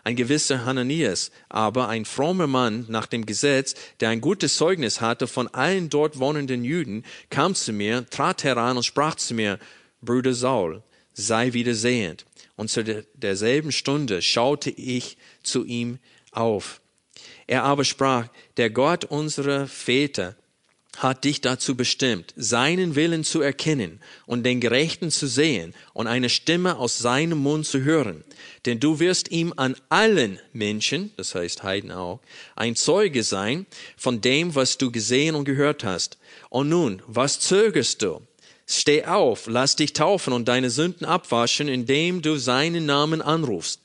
[0.03, 5.27] Ein gewisser Hananias, aber ein frommer Mann nach dem Gesetz, der ein gutes Zeugnis hatte
[5.27, 9.59] von allen dort wohnenden Juden, kam zu mir, trat heran und sprach zu mir,
[10.01, 12.25] Bruder Saul, sei wieder sehend.
[12.55, 12.83] Und zu
[13.15, 15.99] derselben Stunde schaute ich zu ihm
[16.31, 16.81] auf.
[17.47, 18.27] Er aber sprach,
[18.57, 20.35] der Gott unserer Väter
[20.99, 26.29] hat dich dazu bestimmt, seinen Willen zu erkennen und den Gerechten zu sehen und eine
[26.29, 28.23] Stimme aus seinem Mund zu hören.
[28.65, 32.19] Denn du wirst ihm an allen Menschen, das heißt Heiden auch,
[32.55, 36.17] ein Zeuge sein von dem, was du gesehen und gehört hast.
[36.49, 38.21] Und nun, was zögerst du?
[38.67, 43.81] Steh auf, lass dich taufen und deine Sünden abwaschen, indem du seinen Namen anrufst.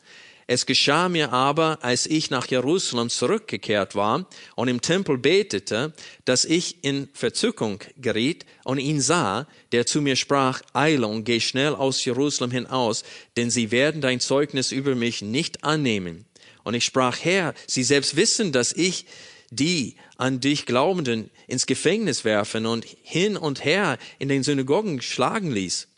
[0.46, 4.26] Es geschah mir aber, als ich nach Jerusalem zurückgekehrt war
[4.56, 5.94] und im Tempel betete,
[6.26, 11.40] dass ich in Verzückung geriet und ihn sah, der zu mir sprach, eile und geh
[11.40, 13.04] schnell aus Jerusalem hinaus,
[13.36, 16.26] denn sie werden dein Zeugnis über mich nicht annehmen.
[16.62, 19.06] Und ich sprach, Herr, sie selbst wissen, dass ich
[19.50, 25.50] die an dich Glaubenden ins Gefängnis werfen und hin und her in den Synagogen schlagen
[25.50, 25.88] ließ.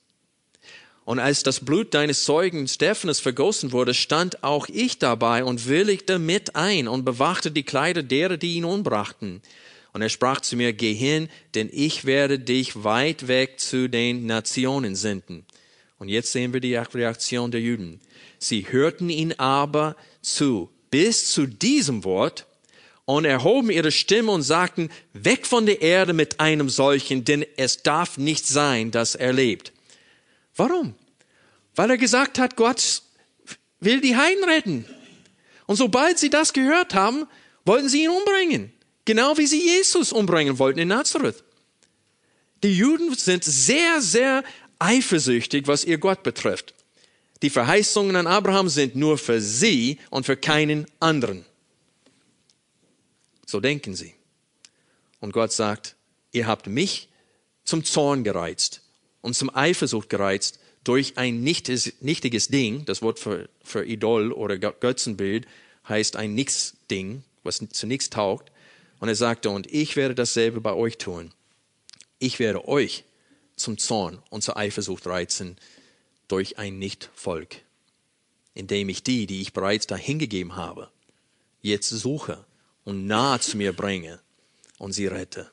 [1.06, 6.18] Und als das Blut deines Zeugen Stephanus vergossen wurde, stand auch ich dabei und willigte
[6.18, 9.40] mit ein und bewachte die Kleider derer, die ihn umbrachten.
[9.92, 14.26] Und er sprach zu mir, geh hin, denn ich werde dich weit weg zu den
[14.26, 15.46] Nationen senden.
[16.00, 18.00] Und jetzt sehen wir die Reaktion der Juden.
[18.40, 22.46] Sie hörten ihn aber zu, bis zu diesem Wort,
[23.04, 27.84] und erhoben ihre Stimme und sagten, weg von der Erde mit einem solchen, denn es
[27.84, 29.72] darf nicht sein, dass er lebt.
[30.56, 30.94] Warum?
[31.74, 33.02] Weil er gesagt hat, Gott
[33.80, 34.86] will die Heiden retten.
[35.66, 37.26] Und sobald sie das gehört haben,
[37.64, 38.72] wollten sie ihn umbringen.
[39.04, 41.44] Genau wie sie Jesus umbringen wollten in Nazareth.
[42.62, 44.42] Die Juden sind sehr, sehr
[44.78, 46.74] eifersüchtig, was ihr Gott betrifft.
[47.42, 51.44] Die Verheißungen an Abraham sind nur für sie und für keinen anderen.
[53.44, 54.14] So denken sie.
[55.20, 55.96] Und Gott sagt,
[56.32, 57.08] ihr habt mich
[57.64, 58.85] zum Zorn gereizt
[59.26, 65.48] und zum Eifersucht gereizt durch ein nichtiges Ding, das Wort für, für Idol oder Götzenbild
[65.88, 68.52] heißt ein Nichtsding, was zu nichts taugt.
[69.00, 71.32] Und er sagte, und ich werde dasselbe bei euch tun.
[72.20, 73.02] Ich werde euch
[73.56, 75.56] zum Zorn und zur Eifersucht reizen
[76.28, 77.56] durch ein Nichtvolk,
[78.54, 80.88] indem ich die, die ich bereits dahingegeben habe,
[81.62, 82.44] jetzt suche
[82.84, 84.20] und nahe zu mir bringe
[84.78, 85.50] und sie rette.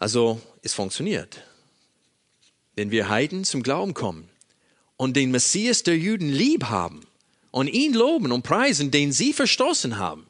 [0.00, 1.42] Also es funktioniert.
[2.74, 4.28] Wenn wir Heiden zum Glauben kommen
[4.96, 7.06] und den Messias der Juden lieb haben
[7.50, 10.26] und ihn loben und preisen, den sie verstoßen haben,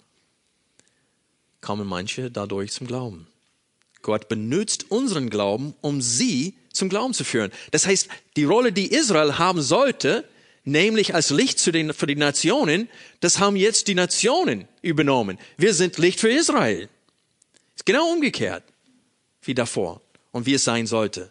[1.61, 3.29] kommen manche dadurch zum Glauben.
[4.03, 7.53] Gott benutzt unseren Glauben, um sie zum Glauben zu führen.
[7.71, 10.29] Das heißt, die Rolle, die Israel haben sollte,
[10.65, 12.89] nämlich als Licht den, für die Nationen,
[13.21, 15.39] das haben jetzt die Nationen übernommen.
[15.59, 16.89] Wir sind Licht für Israel.
[17.77, 18.65] Ist genau umgekehrt
[19.43, 20.01] wie davor
[20.33, 21.31] und wie es sein sollte.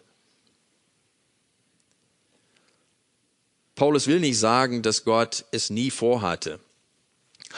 [3.74, 6.60] Paulus will nicht sagen, dass Gott es nie vorhatte,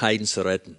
[0.00, 0.76] Heiden zu retten.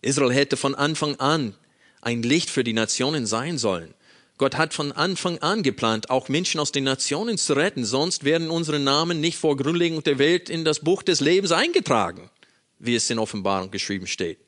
[0.00, 1.54] Israel hätte von Anfang an
[2.00, 3.92] ein Licht für die Nationen sein sollen.
[4.36, 8.50] Gott hat von Anfang an geplant, auch Menschen aus den Nationen zu retten, sonst werden
[8.50, 12.30] unsere Namen nicht vor Grundlegung der Welt in das Buch des Lebens eingetragen,
[12.78, 14.38] wie es in Offenbarung geschrieben steht,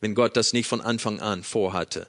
[0.00, 2.08] wenn Gott das nicht von Anfang an vorhatte.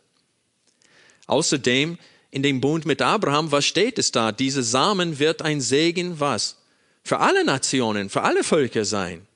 [1.27, 1.97] Außerdem
[2.31, 4.31] in dem Bund mit Abraham, was steht es da?
[4.31, 6.57] Diese Samen wird ein Segen, was?
[7.03, 9.27] Für alle Nationen, für alle Völker sein.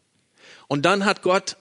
[0.67, 1.57] Und dann hat Gott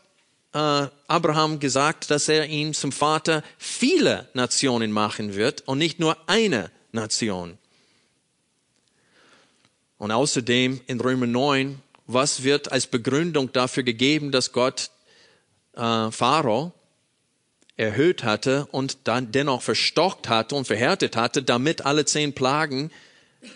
[0.52, 6.16] äh, Abraham gesagt, dass er ihn zum Vater viele Nationen machen wird und nicht nur
[6.26, 7.58] eine Nation.
[9.98, 14.90] Und außerdem in Römer 9, was wird als Begründung dafür gegeben, dass Gott
[15.74, 16.72] äh, Pharao
[17.76, 22.90] erhöht hatte und dann dennoch verstockt hatte und verhärtet hatte, damit alle zehn Plagen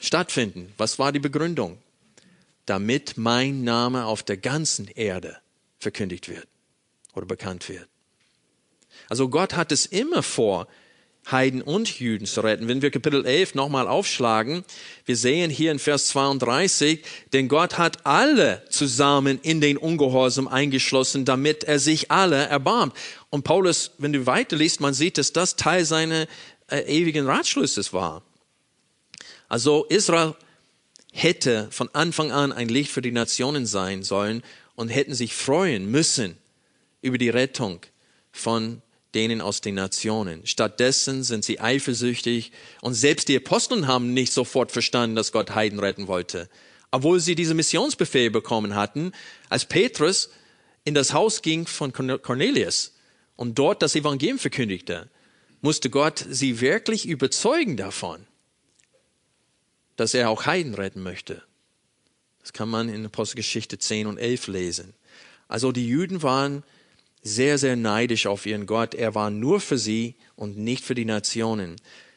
[0.00, 0.72] stattfinden.
[0.76, 1.78] Was war die Begründung?
[2.66, 5.38] Damit mein Name auf der ganzen Erde
[5.78, 6.46] verkündigt wird
[7.14, 7.88] oder bekannt wird.
[9.08, 10.68] Also Gott hat es immer vor,
[11.32, 12.68] Heiden und Juden zu retten.
[12.68, 14.64] Wenn wir Kapitel 11 nochmal aufschlagen,
[15.04, 21.24] wir sehen hier in Vers 32, denn Gott hat alle zusammen in den Ungehorsam eingeschlossen,
[21.24, 22.94] damit er sich alle erbarmt.
[23.30, 26.26] Und Paulus, wenn du weiterliest, man sieht, dass das Teil seiner
[26.68, 28.22] äh, ewigen Ratschlusses war.
[29.48, 30.34] Also Israel
[31.12, 34.42] hätte von Anfang an ein Licht für die Nationen sein sollen
[34.76, 36.38] und hätten sich freuen müssen
[37.02, 37.80] über die Rettung
[38.32, 38.82] von
[39.14, 40.46] denen aus den Nationen.
[40.46, 45.80] Stattdessen sind sie eifersüchtig und selbst die Aposteln haben nicht sofort verstanden, dass Gott Heiden
[45.80, 46.48] retten wollte.
[46.90, 49.12] Obwohl sie diese Missionsbefehl bekommen hatten,
[49.48, 50.30] als Petrus
[50.84, 52.94] in das Haus ging von Cornelius
[53.36, 55.08] und dort das Evangelium verkündigte,
[55.60, 58.26] musste Gott sie wirklich überzeugen davon,
[59.96, 61.42] dass er auch Heiden retten möchte.
[62.40, 64.94] Das kann man in Apostelgeschichte 10 und 11 lesen.
[65.46, 66.62] Also die Juden waren
[67.22, 68.94] sehr, sehr neidisch auf ihren Gott.
[68.94, 71.76] Er war nur für sie und nicht für die Nationen.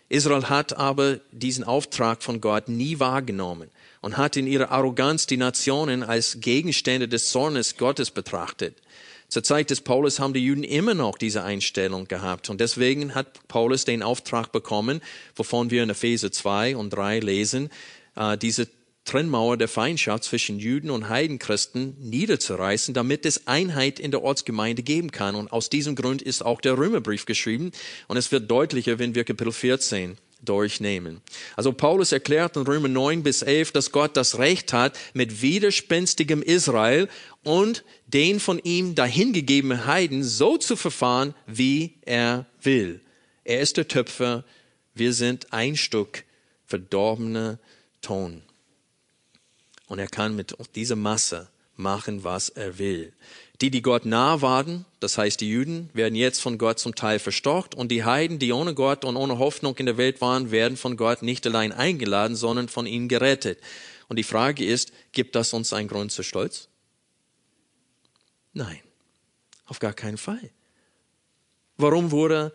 [0.09, 3.69] Israel hat aber diesen Auftrag von Gott nie wahrgenommen
[4.01, 8.75] und hat in ihrer Arroganz die Nationen als Gegenstände des Zornes Gottes betrachtet.
[9.29, 13.47] Zur Zeit des Paulus haben die Juden immer noch diese Einstellung gehabt und deswegen hat
[13.47, 15.01] Paulus den Auftrag bekommen,
[15.35, 17.71] wovon wir in Epheser 2 und 3 lesen,
[18.15, 18.67] äh, diese
[19.05, 25.11] Trennmauer der Feindschaft zwischen Juden und Heidenchristen niederzureißen, damit es Einheit in der Ortsgemeinde geben
[25.11, 25.35] kann.
[25.35, 27.71] Und aus diesem Grund ist auch der Römerbrief geschrieben.
[28.07, 31.21] Und es wird deutlicher, wenn wir Kapitel 14 durchnehmen.
[31.55, 36.41] Also Paulus erklärt in Römer 9 bis 11, dass Gott das Recht hat, mit widerspenstigem
[36.41, 37.07] Israel
[37.43, 43.01] und den von ihm dahingegebenen Heiden so zu verfahren, wie er will.
[43.43, 44.43] Er ist der Töpfer,
[44.95, 46.23] wir sind ein Stück
[46.65, 47.59] verdorbener
[48.01, 48.41] Ton.
[49.87, 53.13] Und er kann mit dieser Masse machen, was er will.
[53.61, 57.19] Die, die Gott nah waren, das heißt die Juden, werden jetzt von Gott zum Teil
[57.19, 60.77] verstockt und die Heiden, die ohne Gott und ohne Hoffnung in der Welt waren, werden
[60.77, 63.59] von Gott nicht allein eingeladen, sondern von ihnen gerettet.
[64.09, 66.67] Und die Frage ist, gibt das uns einen Grund zu Stolz?
[68.53, 68.79] Nein,
[69.65, 70.51] auf gar keinen Fall.
[71.77, 72.53] Warum wurde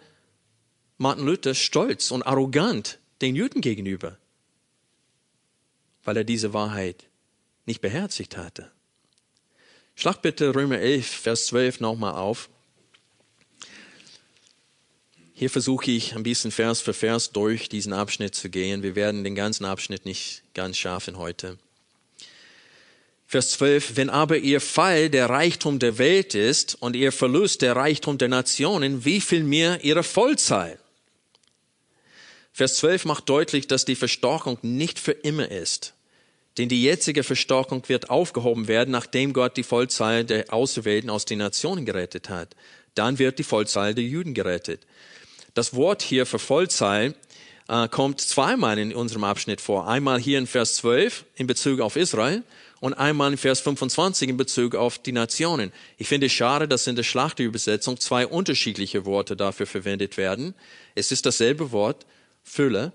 [0.97, 4.19] Martin Luther stolz und arrogant den Juden gegenüber?
[6.05, 7.08] Weil er diese Wahrheit
[7.69, 8.73] nicht beherzigt hatte.
[9.95, 12.49] Schlag bitte Römer 11, Vers 12 nochmal auf.
[15.35, 18.83] Hier versuche ich ein bisschen Vers für Vers durch diesen Abschnitt zu gehen.
[18.83, 21.59] Wir werden den ganzen Abschnitt nicht ganz schaffen heute.
[23.29, 27.77] Vers 12, wenn aber ihr Fall der Reichtum der Welt ist und ihr Verlust der
[27.77, 30.79] Reichtum der Nationen, wie viel mehr ihre Vollzahl?
[32.53, 35.95] Vers 12 macht deutlich, dass die Verstockung nicht für immer ist.
[36.59, 41.39] Denn die jetzige Verstockung wird aufgehoben werden, nachdem Gott die Vollzahl der Auserwählten aus den
[41.39, 42.57] Nationen gerettet hat.
[42.95, 44.81] Dann wird die Vollzahl der Juden gerettet.
[45.55, 47.15] Das Wort hier für Vollzahl
[47.69, 49.87] äh, kommt zweimal in unserem Abschnitt vor.
[49.87, 52.43] Einmal hier in Vers 12 in Bezug auf Israel
[52.81, 55.73] und einmal in Vers 25 in Bezug auf die Nationen.
[55.97, 60.55] Ich finde es schade, dass in der Schlachterübersetzung zwei unterschiedliche Worte dafür verwendet werden.
[60.95, 62.05] Es ist dasselbe Wort,
[62.43, 62.93] Fülle,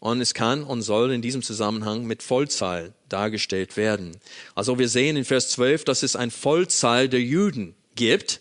[0.00, 4.16] und es kann und soll in diesem Zusammenhang mit Vollzahl dargestellt werden.
[4.54, 8.40] Also wir sehen in Vers 12, dass es ein Vollzahl der Juden gibt,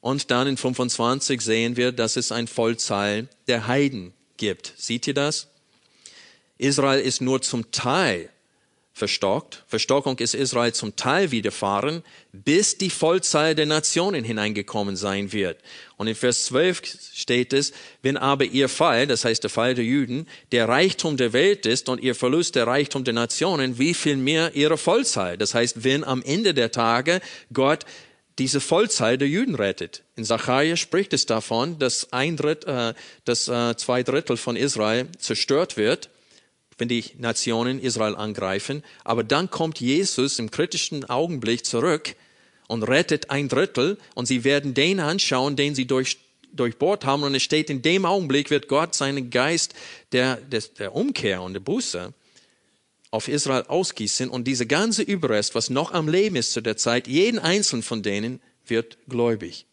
[0.00, 4.72] und dann in 25 sehen wir, dass es ein Vollzahl der Heiden gibt.
[4.76, 5.48] Seht ihr das?
[6.56, 8.30] Israel ist nur zum Teil
[9.00, 9.64] verstockt.
[9.66, 15.58] Verstockung ist Israel zum Teil widerfahren, bis die Vollzahl der Nationen hineingekommen sein wird.
[15.96, 16.82] Und in Vers 12
[17.14, 17.72] steht es,
[18.02, 21.88] wenn aber ihr Fall, das heißt der Fall der Juden, der Reichtum der Welt ist
[21.88, 25.38] und ihr Verlust der Reichtum der Nationen, wie viel mehr ihre Vollzahl.
[25.38, 27.20] Das heißt, wenn am Ende der Tage
[27.52, 27.86] Gott
[28.38, 30.02] diese Vollzahl der Juden rettet.
[30.16, 32.94] In Zachariah spricht es davon, dass ein Drittel, äh,
[33.24, 36.10] dass äh, zwei Drittel von Israel zerstört wird,
[36.80, 38.82] wenn die Nationen Israel angreifen.
[39.04, 42.16] Aber dann kommt Jesus im kritischen Augenblick zurück
[42.68, 46.18] und rettet ein Drittel und sie werden den anschauen, den sie durch,
[46.52, 47.22] durchbohrt haben.
[47.22, 49.74] Und es steht, in dem Augenblick wird Gott seinen Geist
[50.12, 52.14] der, der, der Umkehr und der Buße
[53.10, 57.08] auf Israel ausgießen und diese ganze Überrest, was noch am Leben ist zu der Zeit,
[57.08, 59.66] jeden einzelnen von denen wird gläubig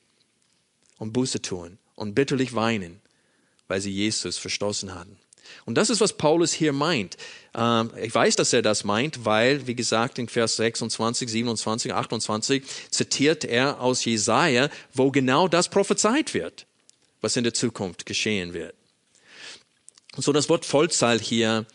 [0.97, 2.99] und Buße tun und bitterlich weinen,
[3.67, 5.17] weil sie Jesus verstoßen hatten.
[5.65, 7.17] Und das ist, was Paulus hier meint.
[7.55, 12.63] Ähm, ich weiß, dass er das meint, weil, wie gesagt, in Vers 26, 27, 28
[12.91, 16.65] zitiert er aus Jesaja, wo genau das prophezeit wird,
[17.21, 18.73] was in der Zukunft geschehen wird.
[20.15, 21.65] Und so das Wort Vollzahl hier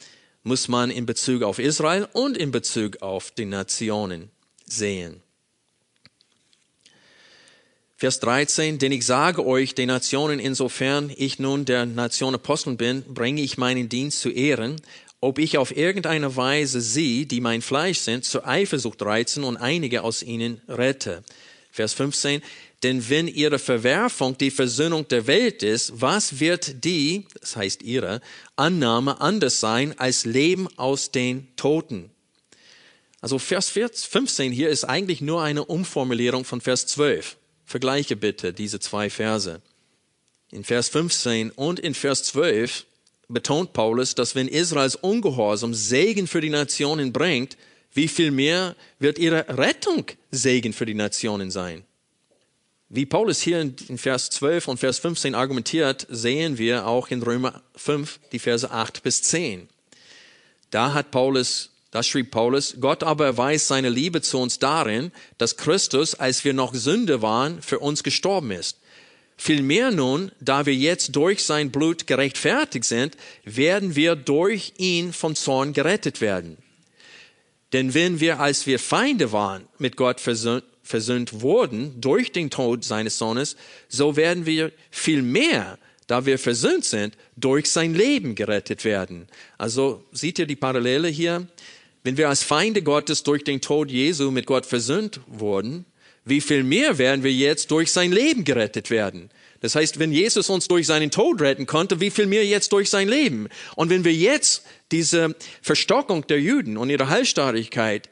[0.43, 4.31] muss man in Bezug auf Israel und in Bezug auf die Nationen
[4.67, 5.23] sehen.
[8.03, 13.05] Vers 13, denn ich sage euch, den Nationen, insofern ich nun der Nation Apostel bin,
[13.05, 14.75] bringe ich meinen Dienst zu Ehren,
[15.21, 20.03] ob ich auf irgendeine Weise sie, die mein Fleisch sind, zur Eifersucht reizen und einige
[20.03, 21.23] aus ihnen rette.
[21.71, 22.43] Vers 15,
[22.83, 28.21] denn wenn ihre Verwerfung die Versöhnung der Welt ist, was wird die, das heißt ihre,
[28.57, 32.11] Annahme anders sein als Leben aus den Toten?
[33.21, 37.37] Also Vers 15 hier ist eigentlich nur eine Umformulierung von Vers 12.
[37.65, 39.61] Vergleiche bitte diese zwei Verse.
[40.51, 42.85] In Vers 15 und in Vers 12
[43.29, 47.57] betont Paulus, dass wenn Israels Ungehorsam Segen für die Nationen bringt,
[47.95, 51.85] wie viel mehr wird ihre Rettung Segen für die Nationen sein?
[52.95, 57.63] Wie Paulus hier in Vers 12 und Vers 15 argumentiert, sehen wir auch in Römer
[57.75, 59.67] 5, die Verse 8 bis 10.
[60.71, 65.59] Da hat Paulus, da schrieb Paulus, Gott aber erweist seine Liebe zu uns darin, dass
[65.59, 68.79] Christus, als wir noch Sünde waren, für uns gestorben ist.
[69.37, 75.35] Vielmehr nun, da wir jetzt durch sein Blut gerechtfertigt sind, werden wir durch ihn vom
[75.35, 76.57] Zorn gerettet werden.
[77.75, 82.85] Denn wenn wir, als wir Feinde waren, mit Gott versöhnt, versöhnt wurden durch den Tod
[82.85, 83.57] seines Sohnes,
[83.89, 89.29] so werden wir viel mehr, da wir versöhnt sind, durch sein Leben gerettet werden.
[89.59, 91.47] Also seht ihr die Parallele hier?
[92.05, 95.87] Wenn wir als Feinde Gottes durch den Tod Jesu mit Gott versöhnt wurden,
[96.25, 99.31] wie viel mehr werden wir jetzt durch sein Leben gerettet werden?
[99.61, 102.91] Das heißt, wenn Jesus uns durch seinen Tod retten konnte, wie viel mehr jetzt durch
[102.91, 103.49] sein Leben?
[103.77, 108.09] Und wenn wir jetzt diese Verstockung der Juden und ihre Heilstarrigkeit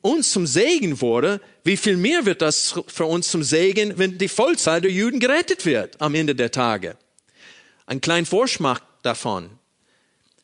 [0.00, 4.28] uns zum Segen wurde, wie viel mehr wird das für uns zum Segen, wenn die
[4.28, 6.96] Vollzahl der Juden gerettet wird am Ende der Tage?
[7.86, 9.50] Ein kleiner Vorschmack davon,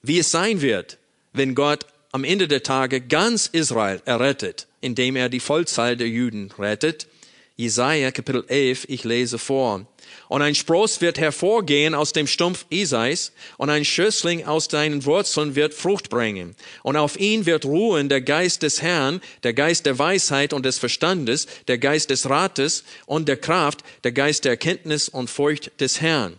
[0.03, 0.99] wie es sein wird,
[1.33, 6.53] wenn Gott am Ende der Tage ganz Israel errettet, indem er die Vollzahl der Juden
[6.57, 7.09] rettet.
[7.57, 9.85] Jesaja Kapitel 11, ich lese vor.
[10.29, 15.57] Und ein Spross wird hervorgehen aus dem Stumpf Isais, und ein Schössling aus deinen Wurzeln
[15.57, 16.55] wird Frucht bringen.
[16.85, 20.79] Und auf ihn wird ruhen der Geist des Herrn, der Geist der Weisheit und des
[20.79, 26.01] Verstandes, der Geist des Rates und der Kraft, der Geist der Erkenntnis und Furcht des
[26.01, 26.37] Herrn.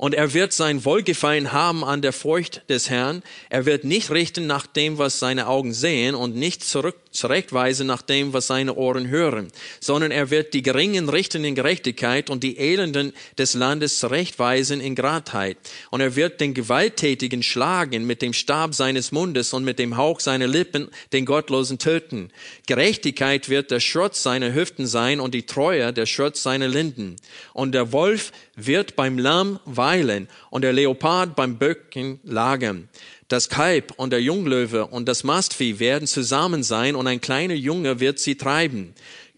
[0.00, 3.22] Und er wird sein Wohlgefallen haben an der Furcht des Herrn.
[3.50, 8.00] Er wird nicht richten nach dem, was seine Augen sehen und nicht zurück, zurechtweisen nach
[8.00, 9.48] dem, was seine Ohren hören,
[9.78, 14.94] sondern er wird die Geringen richten in Gerechtigkeit und die Elenden des Landes zurechtweisen in
[14.94, 15.58] Gradheit.
[15.90, 20.20] Und er wird den Gewalttätigen schlagen mit dem Stab seines Mundes und mit dem Hauch
[20.20, 22.30] seiner Lippen den Gottlosen töten.
[22.66, 27.16] Gerechtigkeit wird der Schutz seiner Hüften sein und die Treue der Schutz seiner Linden.
[27.52, 29.58] Und der Wolf wird beim Lamm
[29.90, 32.88] weilen und der Leopard beim Böcken lagern.
[33.28, 37.98] Das Kalb und der Junglöwe und das Mastvieh werden zusammen sein und ein kleiner Junge
[37.98, 38.94] wird sie treiben.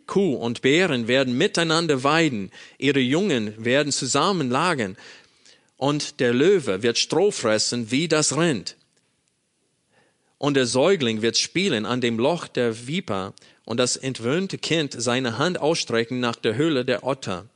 [0.07, 4.96] Kuh und Bären werden miteinander weiden, ihre Jungen werden zusammen lagern
[5.78, 8.76] und der Löwe wird Stroh fressen wie das Rind.
[10.38, 13.32] Und der Säugling wird spielen an dem Loch der Viper
[13.64, 17.46] und das entwöhnte Kind seine Hand ausstrecken nach der Höhle der Otter.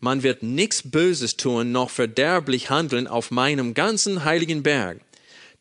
[0.00, 5.00] Man wird nichts Böses tun, noch verderblich handeln auf meinem ganzen heiligen Berg.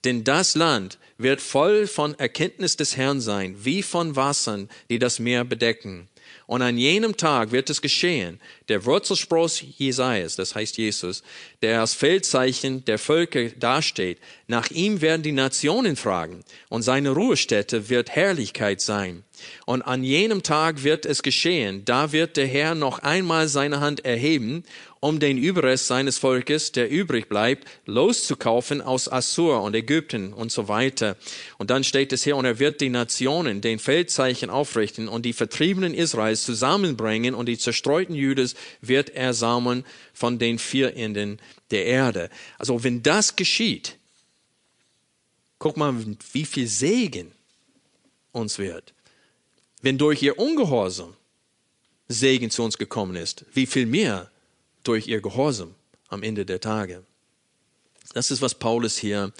[0.03, 5.19] Denn das Land wird voll von Erkenntnis des Herrn sein, wie von Wassern, die das
[5.19, 6.07] Meer bedecken.
[6.47, 11.23] Und an jenem Tag wird es geschehen, der Wurzelspross Jesajas, das heißt Jesus,
[11.61, 14.19] der als Feldzeichen der Völker dasteht.
[14.47, 19.23] Nach ihm werden die Nationen fragen und seine Ruhestätte wird Herrlichkeit sein.
[19.65, 24.05] Und an jenem Tag wird es geschehen, da wird der Herr noch einmal seine Hand
[24.05, 24.63] erheben
[25.05, 30.67] um den Überrest seines Volkes, der übrig bleibt, loszukaufen aus Assur und Ägypten und so
[30.67, 31.15] weiter.
[31.59, 35.33] Und dann steht es hier, und er wird die Nationen den Feldzeichen aufrichten und die
[35.33, 41.39] Vertriebenen Israels zusammenbringen und die zerstreuten Jüdes wird er sammeln von den vier Enden
[41.71, 42.29] der Erde.
[42.57, 43.97] Also wenn das geschieht,
[45.59, 45.95] guck mal,
[46.33, 47.31] wie viel Segen
[48.31, 48.93] uns wird.
[49.81, 51.15] Wenn durch ihr Ungehorsam
[52.07, 54.29] Segen zu uns gekommen ist, wie viel mehr
[54.83, 55.73] durch ihr Gehorsam
[56.09, 57.03] am Ende der Tage.
[58.13, 59.33] Das ist, was Paulus hier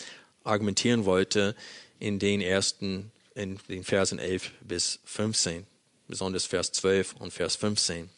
[0.44, 1.56] argumentieren wollte
[2.00, 5.68] in den ersten, in den Versen 11 bis 15,
[6.08, 8.10] besonders Vers 12 und Vers 15.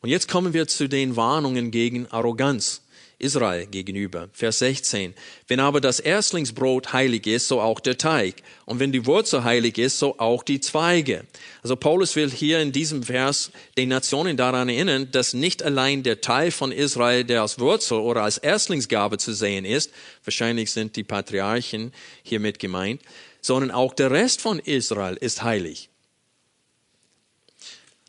[0.00, 2.82] Und jetzt kommen wir zu den Warnungen gegen Arroganz.
[3.18, 4.28] Israel gegenüber.
[4.32, 5.14] Vers 16.
[5.46, 8.36] Wenn aber das Erstlingsbrot heilig ist, so auch der Teig.
[8.66, 11.24] Und wenn die Wurzel heilig ist, so auch die Zweige.
[11.62, 16.20] Also Paulus will hier in diesem Vers den Nationen daran erinnern, dass nicht allein der
[16.20, 19.92] Teil von Israel, der als Wurzel oder als Erstlingsgabe zu sehen ist,
[20.24, 21.92] wahrscheinlich sind die Patriarchen
[22.22, 23.00] hiermit gemeint,
[23.40, 25.88] sondern auch der Rest von Israel ist heilig.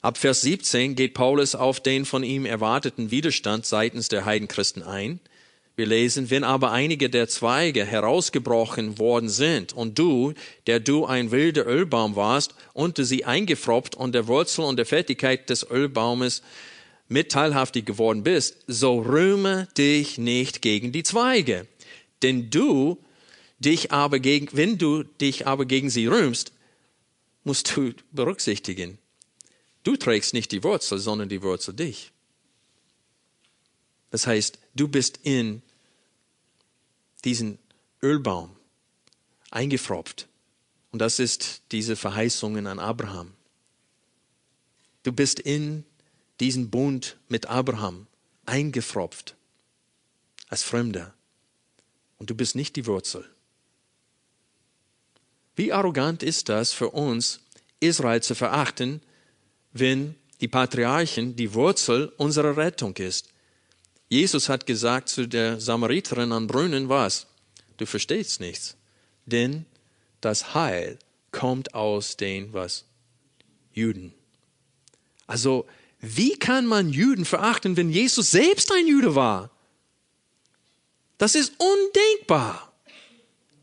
[0.06, 5.20] Ab Vers 17 geht Paulus auf den von ihm erwarteten Widerstand seitens der Heidenchristen ein.
[5.76, 10.36] Wir lesen, wenn aber einige der Zweige herausgebrochen worden sind und du,
[10.68, 15.50] der du ein wilder Ölbaum warst, unter sie eingefropft und der Wurzel und der Fettigkeit
[15.50, 16.44] des Ölbaumes
[17.08, 21.66] mitteilhaftig geworden bist, so rühme dich nicht gegen die Zweige.
[22.22, 23.00] Denn du
[23.58, 26.52] dich aber gegen, wenn du dich aber gegen sie rühmst,
[27.44, 29.00] musst du berücksichtigen,
[29.86, 32.12] Du trägst nicht die Wurzel, sondern die Wurzel dich.
[34.10, 35.62] Das heißt, du bist in
[37.24, 37.60] diesen
[38.02, 38.56] Ölbaum
[39.52, 40.28] eingefropft.
[40.92, 43.34] Und das ist diese Verheißungen an Abraham.
[45.04, 45.86] Du bist in
[46.40, 48.08] diesen Bund mit Abraham
[48.48, 49.36] eingefropft
[50.48, 51.14] als Fremder.
[52.18, 53.30] Und du bist nicht die Wurzel.
[55.56, 57.42] Wie arrogant ist das für uns,
[57.80, 59.02] Israel zu verachten,
[59.76, 63.30] wenn die Patriarchen die Wurzel unserer Rettung ist.
[64.08, 67.28] Jesus hat gesagt zu der Samariterin an Brunnen was?
[67.78, 68.78] Du verstehst nichts.
[69.26, 69.66] Denn
[70.22, 70.98] das Heil
[71.32, 72.86] kommt aus den was?
[73.74, 74.14] Juden.
[75.28, 75.66] Also,
[76.00, 79.52] wie kann man Juden verachten, wenn Jesus selbst ein Jude war?
[81.18, 82.72] Das ist undenkbar,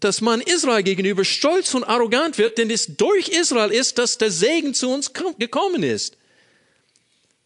[0.02, 4.32] dass man Israel gegenüber stolz und arrogant wird, denn es durch Israel ist, dass der
[4.32, 6.16] Segen zu uns gekommen ist.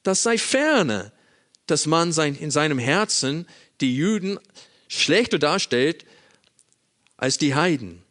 [0.03, 1.13] Das sei ferne,
[1.67, 3.47] dass man in seinem Herzen
[3.83, 4.39] die Juden
[4.89, 6.07] schlechter darstellt
[7.19, 8.03] als die Heiden.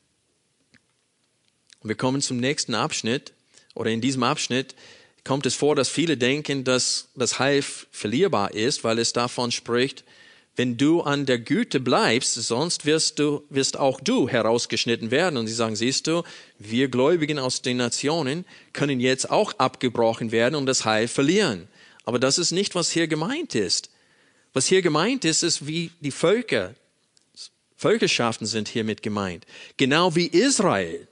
[1.79, 3.33] Und wir kommen zum nächsten Abschnitt,
[3.73, 4.75] oder in diesem Abschnitt
[5.23, 10.03] kommt es vor, dass viele denken, dass das Heil verlierbar ist, weil es davon spricht,
[10.55, 15.37] wenn du an der Güte bleibst, sonst wirst du, wirst auch du herausgeschnitten werden.
[15.37, 16.23] Und sie sagen, siehst du,
[16.59, 21.67] wir Gläubigen aus den Nationen können jetzt auch abgebrochen werden und das Heil verlieren.
[22.05, 23.89] Aber das ist nicht, was hier gemeint ist.
[24.53, 26.75] Was hier gemeint ist, ist, wie die Völker,
[27.75, 29.45] Völkerschaften sind hiermit gemeint.
[29.75, 31.07] Genau wie Israel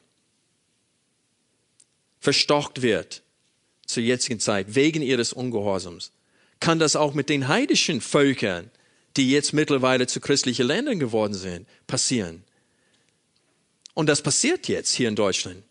[2.22, 3.22] verstocht wird
[3.86, 6.14] zur jetzigen Zeit wegen ihres Ungehorsams,
[6.62, 8.72] kann das auch mit den heidischen Völkern
[9.18, 12.44] die jetzt mittlerweile zu christlichen Ländern geworden sind, passieren.
[13.94, 15.64] Und das passiert jetzt hier in Deutschland.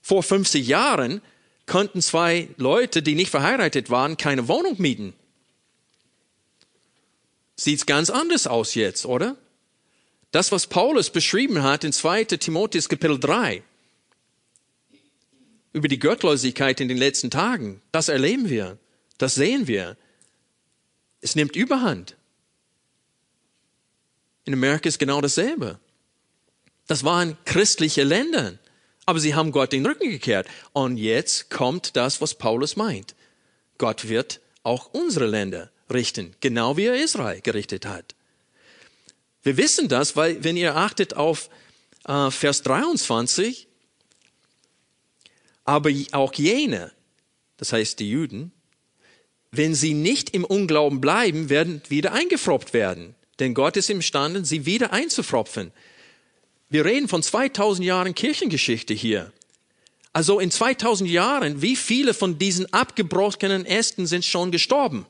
[0.00, 1.20] Vor 50 Jahren
[1.66, 5.14] konnten zwei Leute, die nicht verheiratet waren, keine Wohnung mieten.
[7.56, 9.36] Sieht's ganz anders aus jetzt, oder?
[10.30, 12.24] Das, was Paulus beschrieben hat in 2.
[12.24, 13.62] Timotheus Kapitel 3,
[15.72, 18.78] über die Gottlosigkeit in den letzten Tagen, das erleben wir,
[19.16, 19.96] das sehen wir.
[21.20, 22.16] Es nimmt Überhand.
[24.48, 25.78] In Amerika ist genau dasselbe.
[26.86, 28.58] Das waren christliche Länder,
[29.04, 30.48] aber sie haben Gott den Rücken gekehrt.
[30.72, 33.14] Und jetzt kommt das, was Paulus meint.
[33.76, 38.14] Gott wird auch unsere Länder richten, genau wie er Israel gerichtet hat.
[39.42, 41.50] Wir wissen das, weil wenn ihr achtet auf
[42.06, 43.68] äh, Vers 23,
[45.66, 46.90] aber auch jene,
[47.58, 48.52] das heißt die Juden,
[49.50, 53.14] wenn sie nicht im Unglauben bleiben, werden wieder eingefropft werden.
[53.38, 55.72] Denn Gott ist imstande, sie wieder einzufropfen.
[56.70, 59.32] Wir reden von 2000 Jahren Kirchengeschichte hier.
[60.12, 65.06] Also in 2000 Jahren, wie viele von diesen abgebrochenen Ästen sind schon gestorben?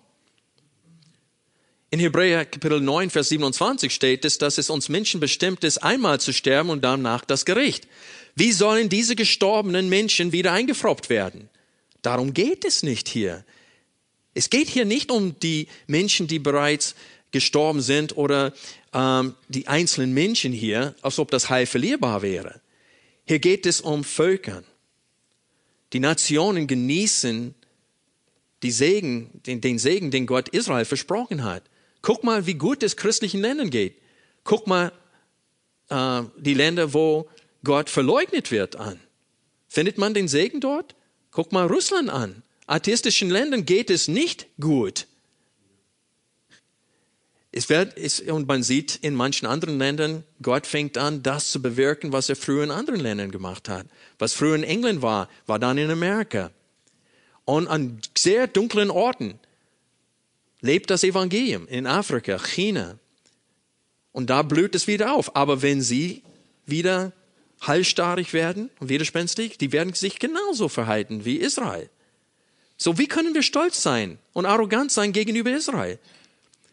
[1.91, 6.21] In Hebräer Kapitel 9, Vers 27 steht es, dass es uns Menschen bestimmt ist, einmal
[6.21, 7.89] zu sterben und danach das Gericht.
[8.35, 11.49] Wie sollen diese gestorbenen Menschen wieder eingefroppt werden?
[12.03, 13.45] Darum geht es nicht hier.
[14.35, 16.95] Es geht hier nicht um die Menschen, die bereits
[17.31, 18.53] gestorben sind oder
[18.93, 22.61] ähm, die einzelnen Menschen hier, als ob das Heil verlierbar wäre.
[23.27, 24.65] Hier geht es um Völkern.
[25.93, 27.55] Die Nationen genießen
[28.63, 31.63] die Segen, den, den Segen, den Gott Israel versprochen hat.
[32.03, 33.97] Guck mal, wie gut es christlichen Ländern geht.
[34.45, 34.93] Guck mal
[35.89, 37.29] äh, die Länder, wo
[37.65, 38.99] Gott verleugnet wird an.
[39.69, 40.95] Findet man den Segen dort?
[41.31, 42.43] Guck mal Russland an.
[42.67, 45.07] Atheistischen Ländern geht es nicht gut.
[47.51, 51.63] Es wird, es, und man sieht in manchen anderen Ländern, Gott fängt an, das zu
[51.63, 53.87] bewirken, was er früher in anderen Ländern gemacht hat.
[54.19, 56.51] Was früher in England war, war dann in Amerika.
[57.47, 59.39] Und an sehr dunklen Orten
[60.61, 62.99] lebt das Evangelium in Afrika, China.
[64.13, 65.35] Und da blüht es wieder auf.
[65.35, 66.23] Aber wenn sie
[66.67, 67.13] wieder
[67.63, 71.89] halsstarrig werden und widerspenstig, die werden sich genauso verhalten wie Israel.
[72.77, 75.99] So, wie können wir stolz sein und arrogant sein gegenüber Israel?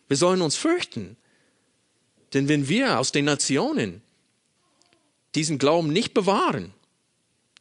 [0.07, 1.17] Wir sollen uns fürchten.
[2.33, 4.01] Denn wenn wir aus den Nationen
[5.35, 6.73] diesen Glauben nicht bewahren,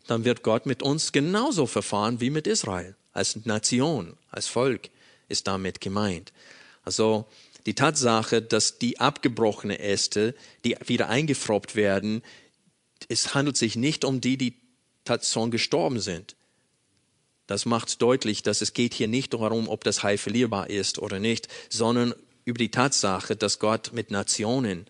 [0.06, 2.96] dann wird Gott mit uns genauso verfahren wie mit Israel.
[3.12, 4.90] Als Nation, als Volk
[5.28, 6.32] ist damit gemeint.
[6.82, 7.26] Also
[7.66, 10.34] die Tatsache, dass die abgebrochene Äste,
[10.64, 12.22] die wieder eingefroppt werden,
[13.08, 14.60] es handelt sich nicht um die, die
[15.22, 16.36] schon gestorben sind.
[17.46, 21.20] Das macht deutlich, dass es geht hier nicht darum, ob das Heil verlierbar ist oder
[21.20, 22.14] nicht, sondern
[22.44, 24.86] über die Tatsache, dass Gott mit Nationen,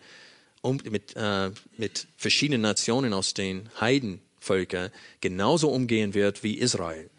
[0.62, 4.90] mit, äh, mit verschiedenen Nationen aus den Heidenvölkern
[5.20, 7.10] genauso umgehen wird wie Israel,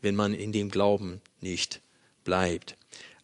[0.00, 1.80] wenn man in dem Glauben nicht
[2.24, 2.76] bleibt.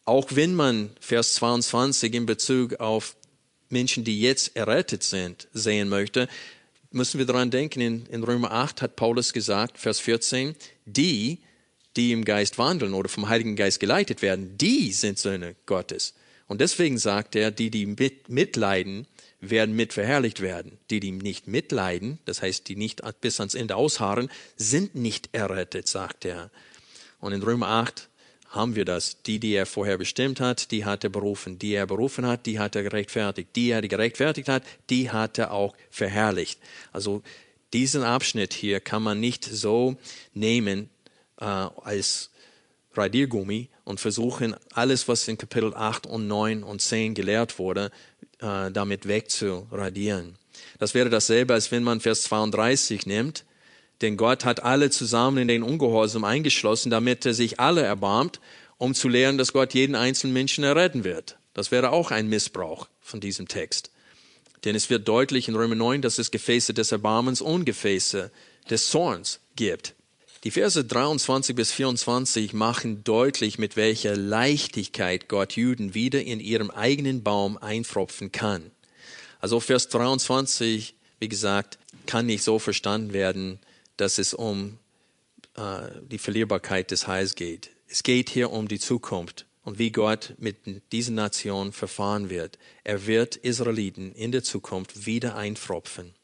[0.05, 3.17] Auch wenn man Vers 22 in Bezug auf
[3.69, 6.29] Menschen, die jetzt errettet sind, sehen möchte,
[6.91, 10.57] müssen wir daran denken, in, in Römer 8 hat Paulus gesagt, Vers 14,
[10.87, 11.39] die,
[11.97, 16.15] die im Geist wandeln oder vom Heiligen Geist geleitet werden, die sind Söhne Gottes.
[16.49, 19.07] Und deswegen sagt er, die, die mit, mitleiden,
[19.41, 20.79] werden mit verherrlicht werden.
[20.91, 25.87] Die, die nicht mitleiden, das heißt, die nicht bis ans Ende ausharren, sind nicht errettet,
[25.87, 26.51] sagt er.
[27.21, 28.09] Und in Römer 8
[28.49, 29.23] haben wir das.
[29.23, 31.59] Die, die er vorher bestimmt hat, die hat er berufen.
[31.59, 33.51] Die er berufen hat, die hat er gerechtfertigt.
[33.55, 36.59] Die er gerechtfertigt hat, die hat er auch verherrlicht.
[36.93, 37.23] Also
[37.73, 39.97] diesen Abschnitt hier kann man nicht so
[40.33, 40.89] nehmen
[41.39, 42.31] äh, als
[42.99, 47.91] Radiergummi und versuchen, alles, was in Kapitel 8 und 9 und 10 gelehrt wurde,
[48.41, 50.37] äh, damit wegzuradieren.
[50.79, 53.45] Das wäre dasselbe, als wenn man Vers 32 nimmt
[54.01, 58.41] denn Gott hat alle zusammen in den Ungehorsam eingeschlossen, damit er sich alle erbarmt,
[58.77, 61.39] um zu lehren, dass Gott jeden einzelnen Menschen erretten wird.
[61.55, 63.91] Das wäre auch ein Missbrauch von diesem Text.
[64.65, 68.31] Denn es wird deutlich in Römer 9, dass es Gefäße des Erbarmens und Gefäße
[68.71, 69.95] des Zorns gibt.
[70.45, 76.71] Die Verse 23 bis 24 machen deutlich, mit welcher Leichtigkeit Gott Juden wieder in ihrem
[76.71, 78.71] eigenen Baum einfropfen kann.
[79.41, 83.59] Also Vers 23, wie gesagt, kann nicht so verstanden werden,
[83.97, 84.79] dass es um
[85.57, 87.71] äh, die Verlierbarkeit des Heils geht.
[87.89, 90.57] Es geht hier um die Zukunft und wie Gott mit
[90.93, 92.59] diesen Nationen verfahren wird.
[92.85, 96.15] Er wird Israeliten in der Zukunft wieder einfropfen.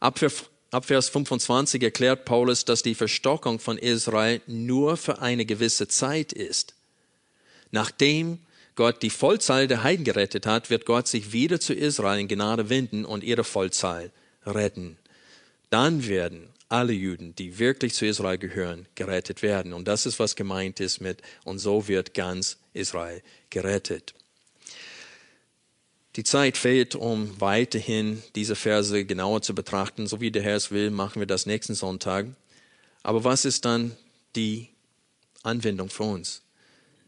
[0.00, 0.18] Ab
[0.70, 6.74] Vers 25 erklärt Paulus, dass die Verstockung von Israel nur für eine gewisse Zeit ist.
[7.72, 8.38] Nachdem
[8.76, 12.68] Gott die Vollzahl der Heiden gerettet hat, wird Gott sich wieder zu Israel in Gnade
[12.70, 14.12] wenden und ihre Vollzahl
[14.46, 14.96] retten.
[15.70, 19.72] Dann werden alle Juden, die wirklich zu Israel gehören, gerettet werden.
[19.72, 24.14] Und das ist, was gemeint ist mit, und so wird ganz Israel gerettet.
[26.20, 30.06] Die Zeit fehlt, um weiterhin diese Verse genauer zu betrachten.
[30.06, 32.26] So wie der Herr es will, machen wir das nächsten Sonntag.
[33.02, 33.96] Aber was ist dann
[34.36, 34.68] die
[35.42, 36.42] Anwendung für uns?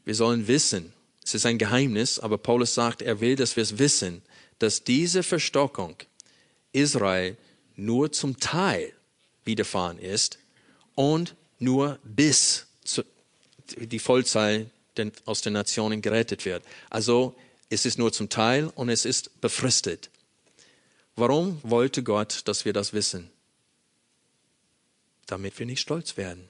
[0.07, 3.77] Wir sollen wissen, es ist ein Geheimnis, aber Paulus sagt, er will, dass wir es
[3.77, 4.23] wissen,
[4.59, 5.97] dass diese Verstockung
[6.73, 7.37] Israel
[7.77, 8.95] nur zum Teil
[9.45, 10.39] widerfahren ist
[10.95, 12.67] und nur bis
[13.77, 14.71] die Vollzahl
[15.27, 16.65] aus den Nationen gerettet wird.
[16.89, 17.37] Also
[17.73, 20.11] es ist nur zum Teil und es ist befristet.
[21.17, 23.31] Warum wollte Gott, dass wir das wissen?
[25.27, 26.49] Damit wir nicht stolz werden.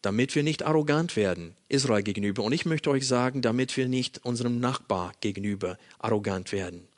[0.00, 2.44] Damit wir nicht arrogant werden Israel gegenüber.
[2.44, 6.88] Und ich möchte euch sagen, damit wir nicht unserem Nachbar gegenüber arrogant werden.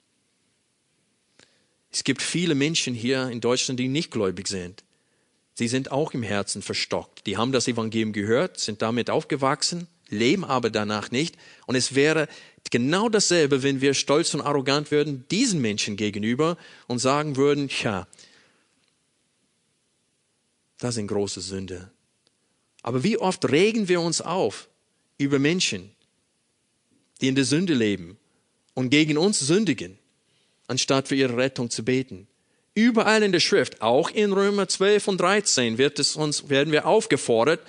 [1.90, 4.84] Es gibt viele Menschen hier in Deutschland, die nicht gläubig sind.
[5.54, 7.26] Sie sind auch im Herzen verstockt.
[7.26, 11.36] Die haben das Evangelium gehört, sind damit aufgewachsen, leben aber danach nicht.
[11.66, 12.28] Und es wäre
[12.70, 18.06] genau dasselbe, wenn wir stolz und arrogant würden diesen Menschen gegenüber und sagen würden, ja,
[20.78, 21.90] das sind große Sünde.
[22.82, 24.68] Aber wie oft regen wir uns auf
[25.16, 25.90] über Menschen,
[27.20, 28.18] die in der Sünde leben
[28.74, 29.98] und gegen uns sündigen,
[30.66, 32.26] anstatt für ihre Rettung zu beten.
[32.74, 36.86] Überall in der Schrift, auch in Römer 12 und 13, wird es uns, werden wir
[36.86, 37.60] aufgefordert,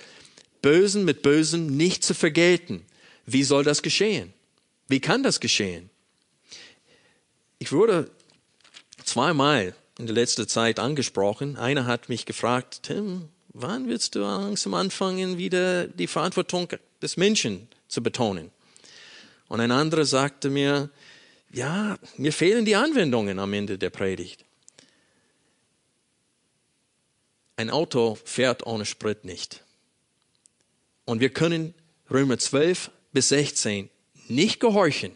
[0.66, 2.84] Bösen mit Bösen nicht zu vergelten.
[3.24, 4.32] Wie soll das geschehen?
[4.88, 5.90] Wie kann das geschehen?
[7.60, 8.10] Ich wurde
[9.04, 11.56] zweimal in der letzten Zeit angesprochen.
[11.56, 16.66] Einer hat mich gefragt, Tim, wann willst du langsam anfangen, wieder die Verantwortung
[17.00, 18.50] des Menschen zu betonen?
[19.46, 20.90] Und ein anderer sagte mir,
[21.52, 24.44] ja, mir fehlen die Anwendungen am Ende der Predigt.
[27.54, 29.62] Ein Auto fährt ohne Sprit nicht.
[31.06, 31.72] Und wir können
[32.10, 33.88] Römer 12 bis 16
[34.28, 35.12] nicht gehorchen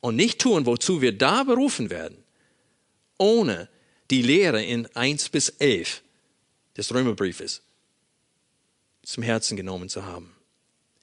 [0.00, 2.16] und nicht tun, wozu wir da berufen werden,
[3.18, 3.68] ohne
[4.10, 6.02] die Lehre in 1 bis 11
[6.76, 7.62] des Römerbriefes
[9.02, 10.32] zum Herzen genommen zu haben.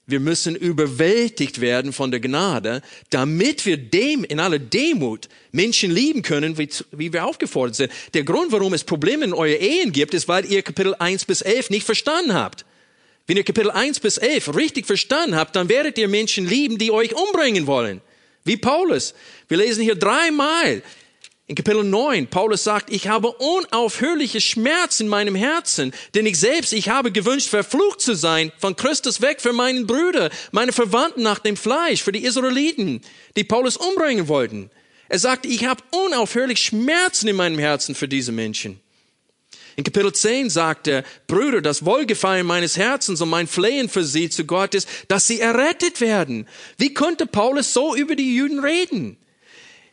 [0.06, 6.22] Wir müssen überwältigt werden von der Gnade, damit wir dem in aller Demut Menschen lieben
[6.22, 7.92] können, wie, wie, wir aufgefordert sind.
[8.14, 11.42] Der Grund, warum es Probleme in euren Ehen gibt, ist, weil ihr Kapitel 1 bis
[11.42, 12.66] 11 nicht verstanden habt.
[13.26, 16.92] Wenn ihr Kapitel 1 bis 11 richtig verstanden habt, dann werdet ihr Menschen lieben, die
[16.92, 18.02] euch umbringen wollen.
[18.44, 19.14] Wie Paulus.
[19.48, 20.84] Wir lesen hier dreimal
[21.46, 26.72] in Kapitel 9, Paulus sagt, ich habe unaufhörliche Schmerz in meinem Herzen, denn ich selbst,
[26.72, 31.40] ich habe gewünscht, verflucht zu sein, von Christus weg für meinen Brüder, meine Verwandten nach
[31.40, 33.02] dem Fleisch, für die Israeliten,
[33.36, 34.72] die Paulus umbringen wollten.
[35.10, 38.80] Er sagt, ich habe unaufhörlich Schmerzen in meinem Herzen für diese Menschen.
[39.76, 44.30] In Kapitel 10 sagt er, Brüder, das Wohlgefallen meines Herzens und mein Flehen für sie
[44.30, 46.48] zu Gott ist, dass sie errettet werden.
[46.78, 49.18] Wie konnte Paulus so über die Juden reden?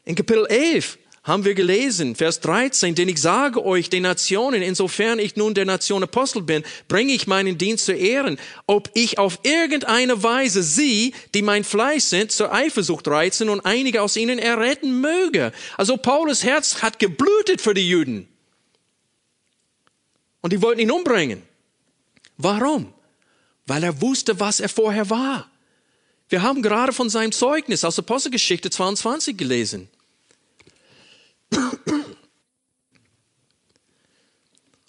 [0.04, 5.18] In Kapitel 11 haben wir gelesen, Vers 13, denn ich sage euch, den Nationen, insofern
[5.18, 9.40] ich nun der Nation Apostel bin, bringe ich meinen Dienst zu Ehren, ob ich auf
[9.42, 15.00] irgendeine Weise sie, die mein Fleisch sind, zur Eifersucht reizen und einige aus ihnen erretten
[15.00, 15.52] möge.
[15.76, 18.29] Also Paulus Herz hat geblutet für die Juden.
[20.40, 21.42] Und die wollten ihn umbringen.
[22.36, 22.92] Warum?
[23.66, 25.50] Weil er wusste, was er vorher war.
[26.28, 29.88] Wir haben gerade von seinem Zeugnis aus Apostelgeschichte 22 gelesen.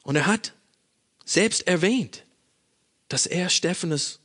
[0.03, 0.53] Und er hat
[1.25, 2.23] selbst erwähnt,
[3.09, 4.19] dass er Stephanus,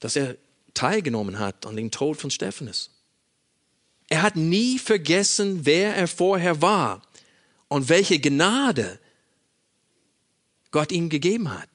[0.00, 0.36] dass er
[0.74, 2.90] teilgenommen hat an dem Tod von Stephanus.
[4.08, 7.02] Er hat nie vergessen, wer er vorher war
[7.70, 8.98] und welche Gnade
[10.72, 11.68] Gott ihm gegeben hat.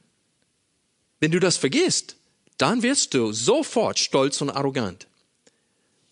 [1.20, 2.18] Wenn du das vergisst,
[2.58, 5.08] dann wirst du sofort stolz und arrogant.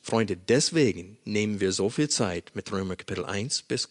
[0.02, 3.90] Freunde, deswegen nehmen wir so viel Zeit mit Römer Kapitel 1 bis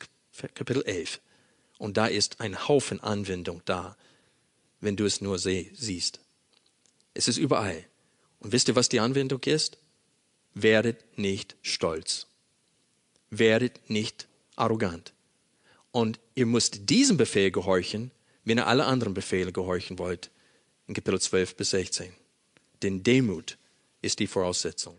[0.54, 1.20] Kapitel 11.
[1.78, 3.96] Und da ist ein Haufen Anwendung da,
[4.80, 6.20] wenn du es nur siehst.
[7.12, 7.84] Es ist überall.
[8.40, 9.76] Und wisst ihr, was die Anwendung ist?
[10.54, 12.26] Werdet nicht stolz.
[13.30, 14.26] Werdet nicht
[14.56, 15.12] arrogant.
[15.92, 18.10] Und ihr müsst diesem Befehl gehorchen,
[18.44, 20.30] wenn ihr alle anderen Befehle gehorchen wollt,
[20.86, 22.12] in Kapitel 12 bis 16.
[22.82, 23.58] Denn Demut
[24.00, 24.98] ist die Voraussetzung.